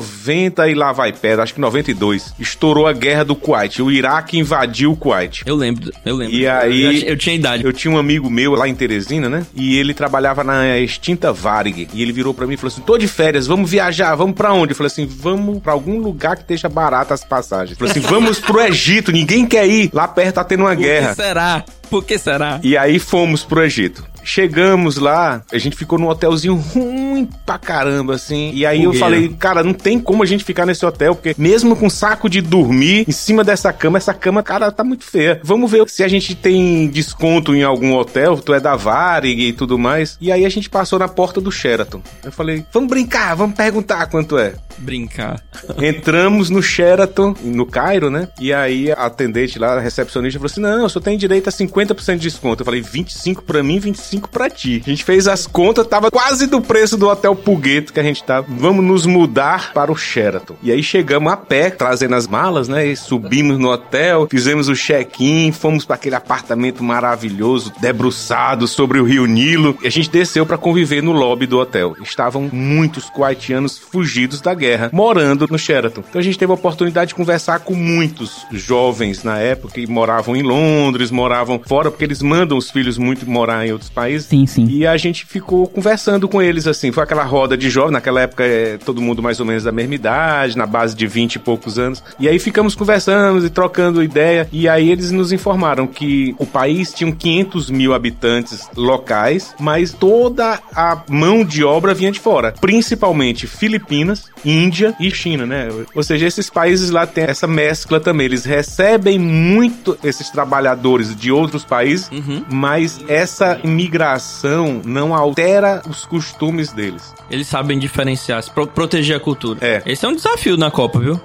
[0.69, 3.81] e lá vai perto, acho que 92, estourou a guerra do Kuwait.
[3.83, 5.43] O Iraque invadiu o Kuwait.
[5.47, 6.35] Eu lembro, eu lembro.
[6.35, 7.65] E aí- Eu, eu tinha idade.
[7.65, 9.47] Eu tinha um amigo meu lá em Teresina, né?
[9.55, 11.89] E ele trabalhava na extinta Varig.
[11.93, 14.53] E ele virou pra mim e falou assim: tô de férias, vamos viajar, vamos pra
[14.53, 14.73] onde?
[14.73, 17.71] Eu falei assim: vamos pra algum lugar que esteja barato as passagens.
[17.71, 19.91] Ele falou assim: vamos pro Egito, ninguém quer ir.
[19.93, 21.15] Lá perto tá tendo uma que guerra.
[21.15, 21.65] será?
[21.91, 22.61] Por que será?
[22.63, 24.09] E aí fomos pro Egito.
[24.23, 28.53] Chegamos lá, a gente ficou num hotelzinho ruim pra caramba, assim.
[28.55, 31.75] E aí eu falei, cara, não tem como a gente ficar nesse hotel, porque mesmo
[31.75, 35.41] com saco de dormir em cima dessa cama, essa cama, cara, tá muito feia.
[35.43, 39.53] Vamos ver se a gente tem desconto em algum hotel, tu é da Varig e
[39.53, 40.17] tudo mais.
[40.21, 42.03] E aí a gente passou na porta do Sheraton.
[42.23, 44.55] Eu falei, vamos brincar, vamos perguntar quanto é.
[44.79, 45.43] Brincar.
[45.83, 48.29] Entramos no Sheraton, no Cairo, né?
[48.41, 51.53] E aí a atendente lá, a recepcionista, falou assim: não, eu só tenho direito a
[51.53, 52.63] 50% de desconto.
[52.63, 54.83] Eu falei, 25 pra mim, 25 cinco pra ti.
[54.85, 58.23] A gente fez as contas, tava quase do preço do hotel Pugueto que a gente
[58.23, 58.47] tava.
[58.49, 60.57] Vamos nos mudar para o Sheraton.
[60.63, 62.87] E aí chegamos a pé, trazendo as malas, né?
[62.87, 69.05] E subimos no hotel, fizemos o check-in, fomos para aquele apartamento maravilhoso, debruçado sobre o
[69.05, 69.79] Rio Nilo.
[69.83, 71.95] E a gente desceu para conviver no lobby do hotel.
[72.03, 76.03] Estavam muitos kuwaitianos fugidos da guerra, morando no Sheraton.
[76.09, 80.35] Então a gente teve a oportunidade de conversar com muitos jovens na época que moravam
[80.35, 84.27] em Londres, moravam fora, porque eles mandam os filhos muito morar em outros países.
[84.27, 84.67] Sim, sim.
[84.69, 86.91] E a gente ficou conversando com eles, assim.
[86.91, 89.95] Foi aquela roda de jovens, naquela época é todo mundo mais ou menos da mesma
[89.95, 92.03] idade, na base de 20 e poucos anos.
[92.19, 94.49] E aí ficamos conversando e trocando ideia.
[94.51, 100.59] E aí eles nos informaram que o país tinha 500 mil habitantes locais, mas toda
[100.75, 102.53] a mão de obra vinha de fora.
[102.61, 105.69] Principalmente Filipinas, Índia e China, né?
[105.95, 108.25] Ou seja, esses países lá têm essa mescla também.
[108.25, 112.45] Eles recebem muito esses trabalhadores de outros países, Uhum.
[112.51, 117.15] mas essa imigração não altera os costumes deles.
[117.31, 119.59] Eles sabem diferenciar, se pro- proteger a cultura.
[119.61, 119.83] É.
[119.87, 121.21] Esse é um desafio na Copa, viu?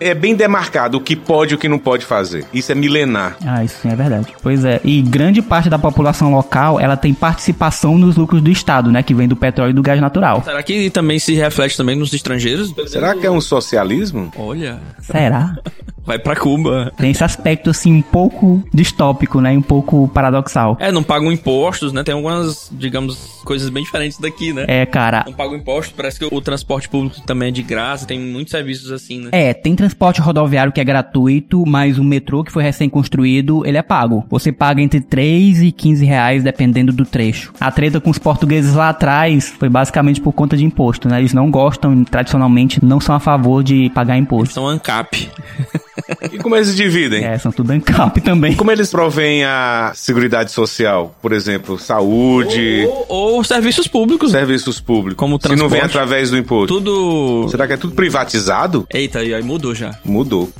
[0.00, 2.44] É bem demarcado o que pode e o que não pode fazer.
[2.54, 3.36] Isso é milenar.
[3.44, 4.28] Ah, isso sim é verdade.
[4.40, 4.80] Pois é.
[4.84, 9.02] E grande parte da população local, ela tem participação nos lucros do Estado, né?
[9.02, 10.40] Que vem do petróleo e do gás natural.
[10.44, 12.72] Será que também se reflete também nos estrangeiros?
[12.86, 14.30] Será que é um socialismo?
[14.36, 15.56] Olha, Será?
[16.08, 16.90] vai pra Cuba.
[16.96, 19.52] Tem esse aspecto, assim, um pouco distópico, né?
[19.52, 20.76] e Um pouco paradoxal.
[20.80, 22.02] É, não pagam impostos, né?
[22.02, 24.64] Tem algumas, digamos, coisas bem diferentes daqui, né?
[24.66, 25.24] É, cara.
[25.26, 28.90] Não pagam impostos, parece que o transporte público também é de graça, tem muitos serviços
[28.90, 29.28] assim, né?
[29.32, 33.82] É, tem transporte rodoviário que é gratuito, mas o metrô que foi recém-construído, ele é
[33.82, 34.24] pago.
[34.30, 37.52] Você paga entre 3 e 15 reais, dependendo do trecho.
[37.60, 41.18] A treta com os portugueses lá atrás foi basicamente por conta de imposto, né?
[41.18, 44.54] Eles não gostam, tradicionalmente, não são a favor de pagar imposto.
[44.54, 45.28] São ANCAP.
[46.32, 47.24] E como eles dividem?
[47.24, 48.54] É, são tudo ANCAP também.
[48.54, 51.14] Como eles provêm a seguridade social?
[51.20, 53.06] Por exemplo, saúde, Ou,
[53.36, 54.30] ou serviços públicos.
[54.30, 55.16] serviços públicos.
[55.18, 55.84] Como Se não vem transporte.
[55.96, 56.74] através do imposto.
[56.74, 57.48] Tudo.
[57.50, 58.86] Será que é tudo privatizado?
[58.92, 59.92] Eita, e aí mudou já.
[60.04, 60.50] Mudou.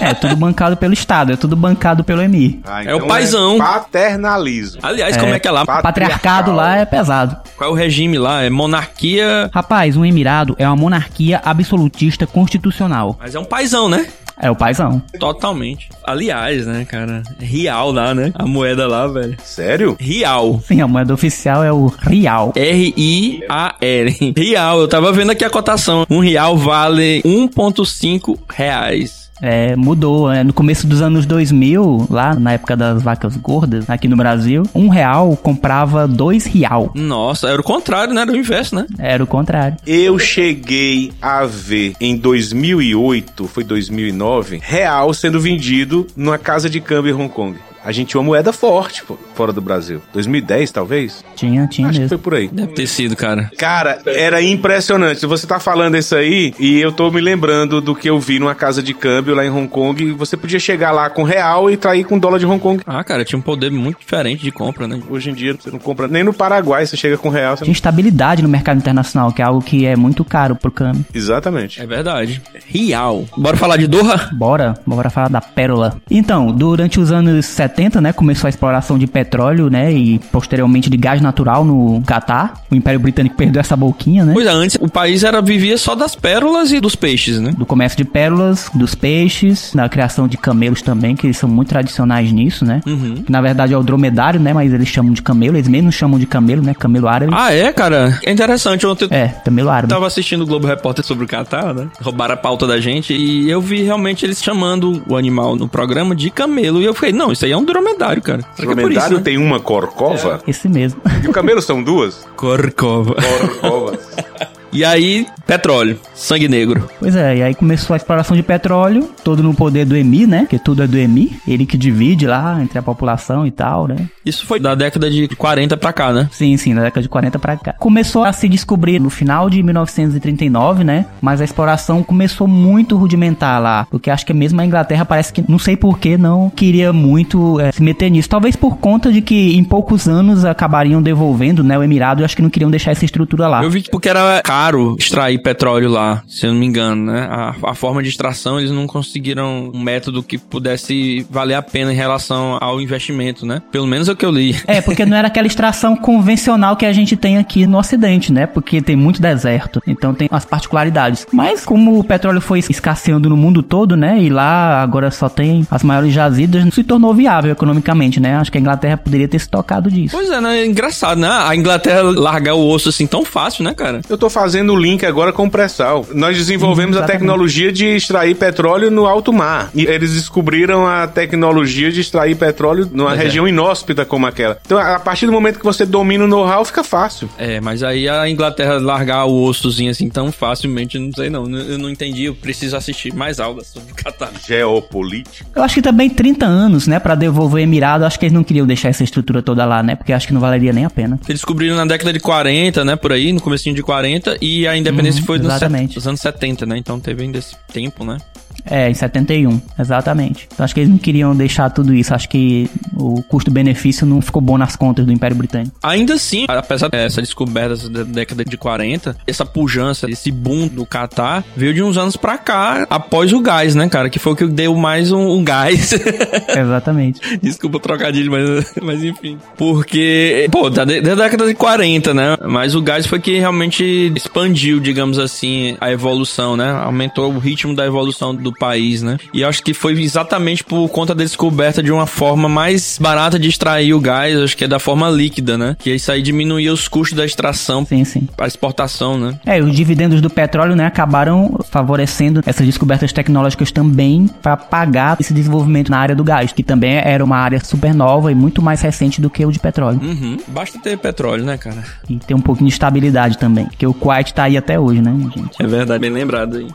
[0.00, 2.60] É, tudo bancado pelo Estado, é tudo bancado pelo EMI.
[2.64, 3.58] Ah, É o paizão.
[3.58, 4.80] paternalismo.
[4.82, 5.64] Aliás, como é que é lá?
[5.64, 7.36] patriarcado lá é pesado.
[7.56, 8.42] Qual é o regime lá?
[8.42, 9.50] É monarquia.
[9.52, 13.16] Rapaz, um emirado é uma monarquia absolutista constitucional.
[13.20, 14.06] Mas é um paizão, né?
[14.40, 15.00] É o paizão.
[15.18, 15.88] Totalmente.
[16.04, 17.22] Aliás, né, cara?
[17.38, 18.32] Real lá, né?
[18.34, 19.36] A moeda lá, velho.
[19.42, 19.96] Sério?
[19.98, 20.60] Real.
[20.66, 22.52] Sim, a moeda oficial é o real.
[22.56, 24.34] R-I-A-L.
[24.36, 24.80] Real.
[24.80, 26.04] Eu tava vendo aqui a cotação.
[26.10, 29.23] Um real vale 1,5 reais.
[29.44, 30.30] É, mudou.
[30.30, 30.42] né?
[30.42, 34.88] No começo dos anos 2000, lá na época das vacas gordas, aqui no Brasil, um
[34.88, 36.90] real comprava dois real.
[36.94, 38.22] Nossa, era o contrário, né?
[38.22, 38.86] Era o inverso, né?
[38.98, 39.76] Era o contrário.
[39.86, 47.14] Eu cheguei a ver em 2008, foi 2009, real sendo vendido numa casa de câmbio
[47.14, 47.58] em Hong Kong.
[47.84, 50.00] A gente tinha uma moeda forte, pô, fora do Brasil.
[50.12, 51.24] 2010, talvez?
[51.36, 52.08] Tinha, tinha Acho que mesmo.
[52.08, 52.48] foi por aí.
[52.48, 53.50] Deve ter sido, cara.
[53.58, 55.26] Cara, era impressionante.
[55.26, 58.54] Você tá falando isso aí e eu tô me lembrando do que eu vi numa
[58.54, 60.02] casa de câmbio lá em Hong Kong.
[60.02, 62.82] e Você podia chegar lá com real e trair com dólar de Hong Kong.
[62.86, 65.00] Ah, cara, tinha um poder muito diferente de compra, né?
[65.10, 67.56] Hoje em dia você não compra nem no Paraguai, você chega com real.
[67.56, 67.64] Você...
[67.64, 71.04] Tinha estabilidade no mercado internacional, que é algo que é muito caro pro câmbio.
[71.12, 71.82] Exatamente.
[71.82, 72.40] É verdade.
[72.66, 73.24] Real.
[73.36, 74.30] Bora falar de Doha?
[74.32, 75.98] Bora, bora falar da pérola.
[76.10, 80.96] Então, durante os anos 70, né, começou a exploração de petróleo, né, e posteriormente de
[80.96, 82.54] gás natural no Catar.
[82.70, 84.32] O Império Britânico perdeu essa boquinha, né?
[84.32, 87.52] Pois é, antes o país era vivia só das pérolas e dos peixes, né?
[87.56, 91.68] Do comércio de pérolas, dos peixes, da criação de camelos também, que eles são muito
[91.68, 92.80] tradicionais nisso, né?
[92.86, 93.24] Uhum.
[93.28, 94.52] Na verdade é o dromedário, né?
[94.52, 96.74] Mas eles chamam de camelo, eles mesmos chamam de camelo, né?
[96.74, 97.32] Camelo árabe.
[97.34, 98.18] Ah, é, cara?
[98.24, 98.86] É interessante.
[98.86, 99.92] Ontem É, camelo árabe.
[99.92, 101.88] tava assistindo o Globo Repórter sobre o Catar, né?
[102.00, 106.14] Roubaram a pauta da gente e eu vi realmente eles chamando o animal no programa
[106.14, 106.80] de camelo.
[106.80, 108.42] E eu fiquei, não, isso aí é um dromedário, cara.
[108.54, 109.22] Será que é dromedário isso, né?
[109.24, 111.00] tem uma corcova Esse mesmo.
[111.22, 112.26] e o camelo são duas?
[112.36, 113.14] Corcova.
[113.60, 114.00] Corcovas.
[114.74, 116.90] E aí, petróleo, sangue negro.
[116.98, 120.46] Pois é, e aí começou a exploração de petróleo, todo no poder do EMI, né?
[120.50, 121.38] Que tudo é do EMI.
[121.46, 124.08] Ele que divide lá entre a população e tal, né?
[124.26, 126.28] Isso foi da década de 40 pra cá, né?
[126.32, 127.74] Sim, sim, na década de 40 pra cá.
[127.74, 131.06] Começou a se descobrir no final de 1939, né?
[131.20, 133.86] Mas a exploração começou muito rudimentar lá.
[133.88, 137.70] Porque acho que mesmo a Inglaterra parece que, não sei porquê, não queria muito é,
[137.70, 138.28] se meter nisso.
[138.28, 141.78] Talvez por conta de que em poucos anos acabariam devolvendo, né?
[141.78, 143.62] O Emirado e acho que não queriam deixar essa estrutura lá.
[143.62, 147.12] Eu vi que porque era caro caro extrair petróleo lá, se eu não me engano,
[147.12, 147.28] né?
[147.30, 151.92] A, a forma de extração, eles não conseguiram um método que pudesse valer a pena
[151.92, 153.60] em relação ao investimento, né?
[153.70, 154.54] Pelo menos é o que eu li.
[154.74, 158.44] É, porque não era aquela extração convencional que a gente tem aqui no Ocidente, né?
[158.46, 161.26] Porque tem muito deserto, então tem as particularidades.
[161.30, 164.18] Mas como o petróleo foi escasseando no mundo todo, né?
[164.20, 168.36] E lá agora só tem as maiores jazidas, se tornou viável economicamente, né?
[168.36, 170.16] Acho que a Inglaterra poderia ter se tocado disso.
[170.16, 170.60] Pois é, né?
[170.60, 171.28] É engraçado, né?
[171.28, 174.00] A Inglaterra largar o osso assim tão fácil, né, cara?
[174.08, 176.06] Eu tô fazendo o link agora com o pré-sal.
[176.14, 179.70] Nós desenvolvemos a tecnologia de extrair petróleo no alto mar.
[179.74, 183.24] E eles descobriram a tecnologia de extrair petróleo numa Pois é.
[183.24, 184.58] região inóspita como aquela.
[184.64, 187.28] Então, a partir do momento que você domina o know-how, fica fácil.
[187.38, 191.48] É, mas aí a Inglaterra largar o ossozinho assim tão facilmente, não sei não.
[191.50, 194.30] Eu não entendi, eu preciso assistir mais aulas sobre Catar.
[194.46, 195.48] Geopolítico.
[195.54, 198.44] Eu acho que também 30 anos, né, pra devolver o Emirado, acho que eles não
[198.44, 199.94] queriam deixar essa estrutura toda lá, né?
[199.94, 201.18] Porque acho que não valeria nem a pena.
[201.28, 204.76] Eles descobriram na década de 40, né, por aí, no comecinho de 40, e a
[204.76, 206.76] independência Uhum, foi nos, set- nos anos 70, né?
[206.78, 208.18] Então teve ainda esse tempo, né?
[208.64, 210.48] É, em 71, exatamente.
[210.52, 212.14] Então acho que eles não queriam deixar tudo isso.
[212.14, 215.76] Acho que o custo-benefício não ficou bom nas contas do Império Britânico.
[215.82, 221.44] Ainda assim, apesar dessa descoberta da década de 40, essa pujança, esse boom do Catar
[221.56, 224.08] veio de uns anos pra cá, após o gás, né, cara?
[224.08, 225.92] Que foi o que deu mais um, um gás.
[226.48, 227.38] exatamente.
[227.38, 229.38] Desculpa o trocadilho, mas, mas enfim.
[229.56, 232.36] Porque, pô, da, da década de 40, né?
[232.46, 236.70] Mas o gás foi que realmente expandiu, digamos assim, a evolução, né?
[236.70, 239.18] Aumentou o ritmo da evolução do país, né?
[239.32, 243.48] E acho que foi exatamente por conta da descoberta de uma forma mais barata de
[243.48, 245.76] extrair o gás, acho que é da forma líquida, né?
[245.78, 248.28] Que isso aí diminuía os custos da extração Sim, sim.
[248.36, 249.38] para exportação, né?
[249.44, 255.32] É, os dividendos do petróleo, né, acabaram favorecendo essas descobertas tecnológicas também para pagar esse
[255.32, 258.80] desenvolvimento na área do gás, que também era uma área super nova e muito mais
[258.80, 260.00] recente do que o de petróleo.
[260.02, 260.36] Uhum.
[260.48, 261.84] Basta ter petróleo, né, cara?
[262.08, 265.14] E tem um pouquinho de estabilidade também, porque o Kuwait tá aí até hoje, né,
[265.34, 265.62] gente?
[265.62, 266.68] É verdade, bem lembrado aí.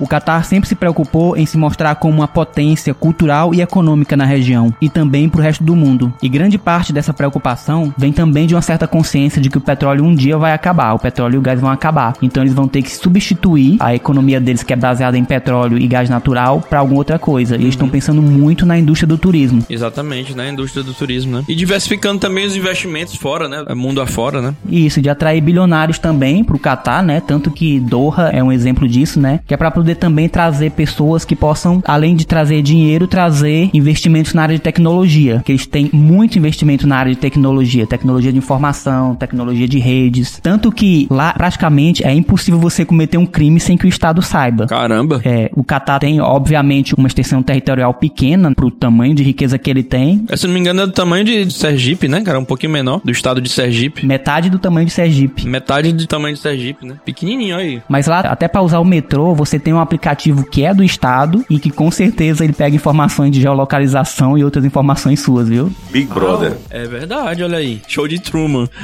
[0.00, 4.24] O Catar sempre se preocupou em se mostrar como uma potência cultural e econômica na
[4.24, 6.12] região e também para o resto do mundo.
[6.22, 10.04] E grande parte dessa preocupação vem também de uma certa consciência de que o petróleo
[10.04, 12.14] um dia vai acabar, o petróleo e o gás vão acabar.
[12.22, 15.86] Então eles vão ter que substituir a economia deles que é baseada em petróleo e
[15.86, 17.56] gás natural para alguma outra coisa.
[17.56, 19.62] E eles estão pensando muito na indústria do turismo.
[19.68, 20.50] Exatamente, né?
[20.50, 21.44] Indústria do turismo, né?
[21.46, 23.64] E diversificando também os investimentos fora, né?
[23.74, 24.54] Mundo afora, né?
[24.68, 27.20] E isso de atrair bilionários também pro Catar, né?
[27.20, 29.40] Tanto que Doha é um exemplo disso, né?
[29.46, 34.34] Que é para poder também trazer pessoas que possam, além de trazer dinheiro, trazer investimentos
[34.34, 35.42] na área de tecnologia.
[35.44, 40.38] Que eles têm muito investimento na área de tecnologia, tecnologia de informação, tecnologia de redes.
[40.42, 44.66] Tanto que lá praticamente é impossível você cometer um crime sem que o Estado saiba.
[44.66, 45.20] Caramba.
[45.24, 49.82] É, o Catar tem, obviamente, uma extensão territorial pequena pro tamanho de riqueza que ele
[49.82, 50.24] tem.
[50.28, 52.38] É, Se não me engano, é do tamanho de Sergipe, né, cara?
[52.38, 54.06] Um pouquinho menor, do estado de Sergipe.
[54.06, 55.46] Metade do tamanho de Sergipe.
[55.46, 56.94] Metade do tamanho de Sergipe, né?
[57.04, 57.82] Pequenininho aí.
[57.88, 61.44] Mas lá, até para usar o metrô, você tem um aplicativo que é do estado
[61.48, 65.72] e que com certeza ele pega informações de geolocalização e outras informações suas, viu?
[65.90, 66.56] Big Brother.
[66.70, 67.80] É verdade, olha aí.
[67.88, 68.68] Show de Truman.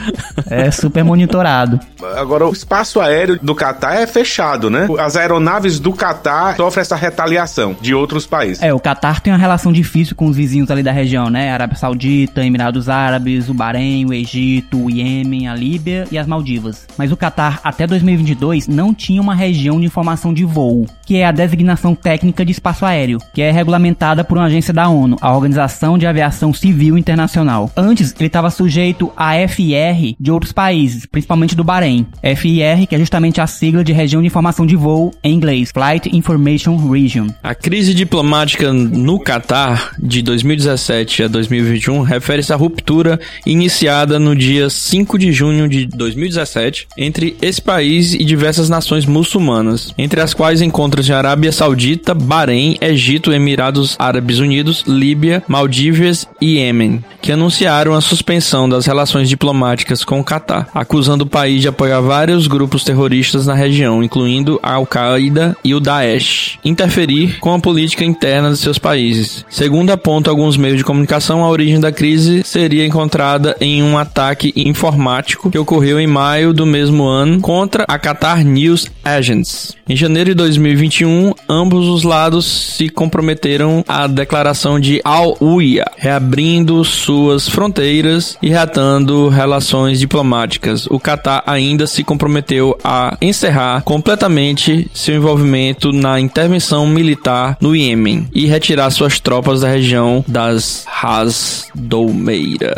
[0.48, 1.80] É super monitorado.
[2.16, 4.86] Agora, o espaço aéreo do Catar é fechado, né?
[4.98, 8.62] As aeronaves do Catar sofrem essa retaliação de outros países.
[8.62, 11.50] É, o Catar tem uma relação difícil com os vizinhos ali da região, né?
[11.50, 16.86] Arábia Saudita, Emirados Árabes, o Bahrein, o Egito, o Iêmen, a Líbia e as Maldivas.
[16.96, 21.26] Mas o Catar, até 2022, não tinha uma região de informação de voo, que é
[21.26, 25.34] a designação técnica de espaço aéreo, que é regulamentada por uma agência da ONU, a
[25.34, 27.70] Organização de Aviação Civil Internacional.
[27.76, 32.06] Antes, ele estava sujeito à FIR de outros países, principalmente do Bahrein.
[32.22, 36.14] FIR, que é justamente a sigla de Região de Informação de Voo em inglês, Flight
[36.14, 37.28] Information Region.
[37.42, 44.68] A crise diplomática no Catar de 2017 a 2021 refere-se à ruptura iniciada no dia
[44.68, 50.62] 5 de junho de 2017 entre esse país e diversas nações muçulmanas, entre as quais
[50.76, 57.94] encontram-se a Arábia Saudita, Bahrein, Egito, Emirados Árabes Unidos, Líbia, Maldívias e Iêmen, que anunciaram
[57.94, 62.84] a suspensão das relações diplomáticas com o Catar, acusando o país de apoiar vários grupos
[62.84, 68.58] terroristas na região, incluindo a Al-Qaeda e o Daesh, interferir com a política interna de
[68.58, 69.46] seus países.
[69.48, 74.52] Segundo apontam alguns meios de comunicação, a origem da crise seria encontrada em um ataque
[74.54, 79.74] informático que ocorreu em maio do mesmo ano contra a Qatar News Agents.
[79.88, 87.48] Em janeiro de 2021, ambos os lados se comprometeram à declaração de Al-Uya, reabrindo suas
[87.48, 90.86] fronteiras e reatando relações diplomáticas.
[90.86, 98.28] O Catar ainda se comprometeu a encerrar completamente seu envolvimento na intervenção militar no Iêmen
[98.32, 102.74] e retirar suas tropas da região das Ras Doumeira.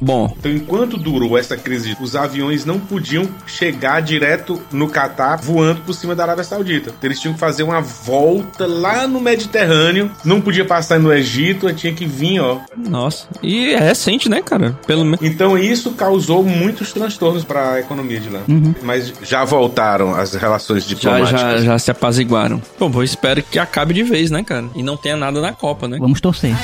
[0.00, 5.82] Bom, Então, enquanto durou essa crise, os aviões não podiam chegar direto no Catar voando
[5.82, 6.92] por cima da Arábia Saudita.
[7.12, 11.92] Eles tinham que fazer uma volta lá no Mediterrâneo, não podia passar no Egito, tinha
[11.92, 12.58] que vir, ó.
[12.74, 14.78] nossa, e é recente, né, cara?
[14.86, 18.40] Pelo menos Então, isso causou muitos transtornos para a economia de lá.
[18.82, 21.40] Mas já voltaram as relações já, diplomáticas.
[21.40, 22.62] já, já se apaziguaram.
[22.78, 24.66] Bom, eu espero que acabe de vez, né, cara?
[24.74, 25.98] E não tenha nada na Copa, né?
[26.00, 26.50] Vamos torcer.
[26.50, 26.58] Hiya,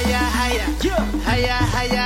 [0.00, 2.01] hiya, hiya.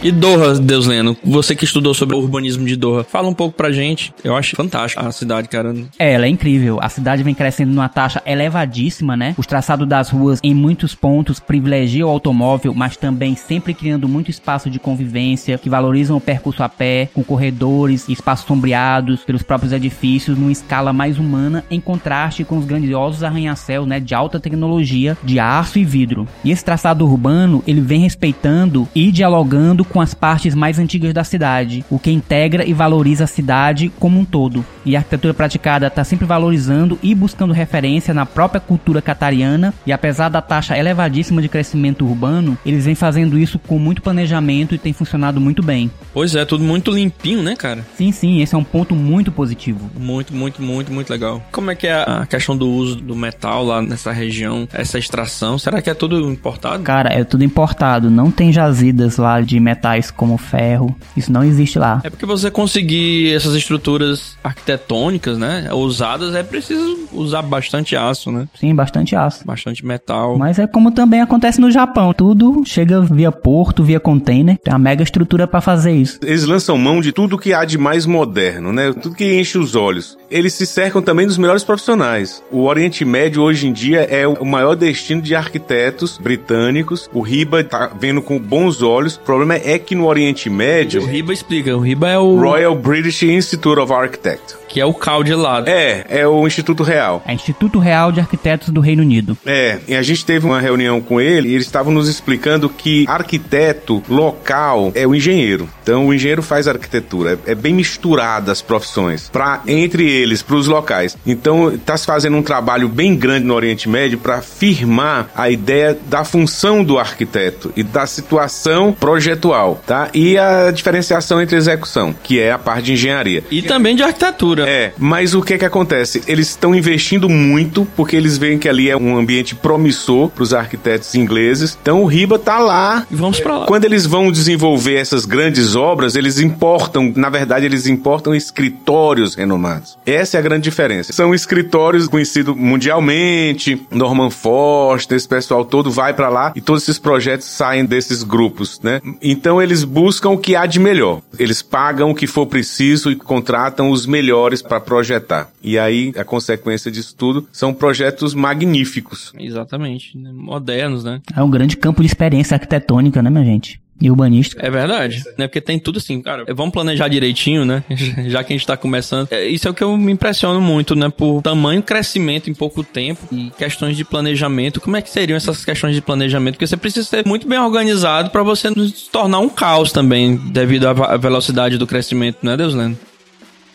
[0.00, 3.56] E Doha, Deus Leno, você que estudou sobre o urbanismo de Doha, fala um pouco
[3.56, 4.14] pra gente.
[4.22, 5.74] Eu acho fantástico a cidade, cara.
[5.98, 6.78] É, ela é incrível.
[6.80, 9.34] A cidade vem crescendo numa taxa elevadíssima, né?
[9.36, 14.30] Os traçados das ruas em muitos pontos privilegiam o automóvel, mas também sempre criando muito
[14.30, 19.72] espaço de convivência, que valorizam o percurso a pé, com corredores espaços sombreados pelos próprios
[19.72, 25.18] edifícios, numa escala mais humana, em contraste com os grandiosos arranha-céus, né, de alta tecnologia,
[25.24, 26.28] de aço e vidro.
[26.44, 31.24] E esse traçado urbano, ele vem respeitando e dialogando com as partes mais antigas da
[31.24, 34.64] cidade, o que integra e valoriza a cidade como um todo.
[34.84, 39.92] E a arquitetura praticada está sempre valorizando e buscando referência na própria cultura catariana, e
[39.92, 44.78] apesar da taxa elevadíssima de crescimento urbano, eles vêm fazendo isso com muito planejamento e
[44.78, 45.90] tem funcionado muito bem.
[46.12, 47.86] Pois é, tudo muito limpinho, né, cara?
[47.96, 49.90] Sim, sim, esse é um ponto muito positivo.
[49.98, 51.42] Muito, muito, muito, muito legal.
[51.52, 55.58] Como é que é a questão do uso do metal lá nessa região, essa extração?
[55.58, 56.82] Será que é tudo importado?
[56.82, 61.78] Cara, é tudo importado, não tem jazidas lá de metais como ferro, isso não existe
[61.78, 62.00] lá.
[62.02, 68.48] É porque você conseguir essas estruturas arquitetônicas, né, ousadas, é preciso usar bastante aço, né?
[68.58, 69.46] Sim, bastante aço.
[69.46, 70.36] Bastante metal.
[70.36, 74.78] Mas é como também acontece no Japão, tudo chega via porto, via container, tem uma
[74.78, 76.18] mega estrutura pra fazer isso.
[76.22, 78.92] Eles lançam mão de tudo que há de mais moderno, né?
[78.92, 80.18] Tudo que enche os olhos.
[80.30, 82.42] Eles se cercam também dos melhores profissionais.
[82.50, 87.08] O Oriente Médio hoje em dia é o maior destino de arquitetos britânicos.
[87.12, 89.16] O Riba tá vendo com bons olhos.
[89.16, 92.76] O problema é que no Oriente O Médio, Riba explica, o Riba é o Royal
[92.76, 94.56] British Institute of Architects.
[94.68, 95.66] que é o cal de lado.
[95.68, 97.22] É, é o Instituto Real.
[97.26, 99.36] É Instituto Real de Arquitetos do Reino Unido.
[99.44, 103.04] É, e a gente teve uma reunião com ele e eles estavam nos explicando que
[103.08, 105.68] arquiteto local é o engenheiro.
[105.82, 110.56] Então o engenheiro faz arquitetura, é, é bem misturada as profissões para entre eles, para
[110.56, 111.16] os locais.
[111.26, 115.98] Então está se fazendo um trabalho bem grande no Oriente Médio para firmar a ideia
[116.06, 120.08] da função do arquiteto e da situação projetual, tá?
[120.14, 123.44] E a diferenciação entre execução, que é a parte de engenharia.
[123.50, 124.68] E também de arquitetura.
[124.68, 126.22] É, mas o que que acontece?
[126.26, 130.54] Eles estão investindo muito porque eles veem que ali é um ambiente promissor para os
[130.54, 131.76] arquitetos ingleses.
[131.80, 133.06] Então o Riba tá lá.
[133.10, 133.66] E vamos pra lá.
[133.66, 139.98] Quando eles vão desenvolver essas grandes obras, eles importam, na verdade, eles importam escritórios renomados.
[140.06, 141.12] Essa é a grande diferença.
[141.12, 146.98] São escritórios conhecidos mundialmente, Norman Foster, esse pessoal todo vai para lá e todos esses
[146.98, 149.00] projetos saem desses grupos, né?
[149.22, 151.22] Então eles buscam o que há de melhor.
[151.38, 155.48] Eles pagam o que for preciso e contratam os melhores para projetar.
[155.62, 159.32] E aí a consequência disso tudo são projetos magníficos.
[159.38, 160.16] Exatamente.
[160.18, 160.30] né?
[160.32, 161.20] Modernos, né?
[161.34, 163.80] É um grande campo de experiência arquitetônica, né, minha gente?
[164.00, 164.64] E urbanística.
[164.64, 165.48] É verdade, né?
[165.48, 166.44] Porque tem tudo assim, cara.
[166.54, 167.82] Vamos planejar direitinho, né?
[168.28, 169.28] Já que a gente tá começando.
[169.30, 171.08] É, isso é o que eu me impressiono muito, né?
[171.08, 174.80] Por tamanho crescimento em pouco tempo e questões de planejamento.
[174.80, 176.54] Como é que seriam essas questões de planejamento?
[176.54, 180.36] Porque você precisa ser muito bem organizado para você não se tornar um caos também,
[180.36, 183.07] devido à velocidade do crescimento, né, Deus Lendo?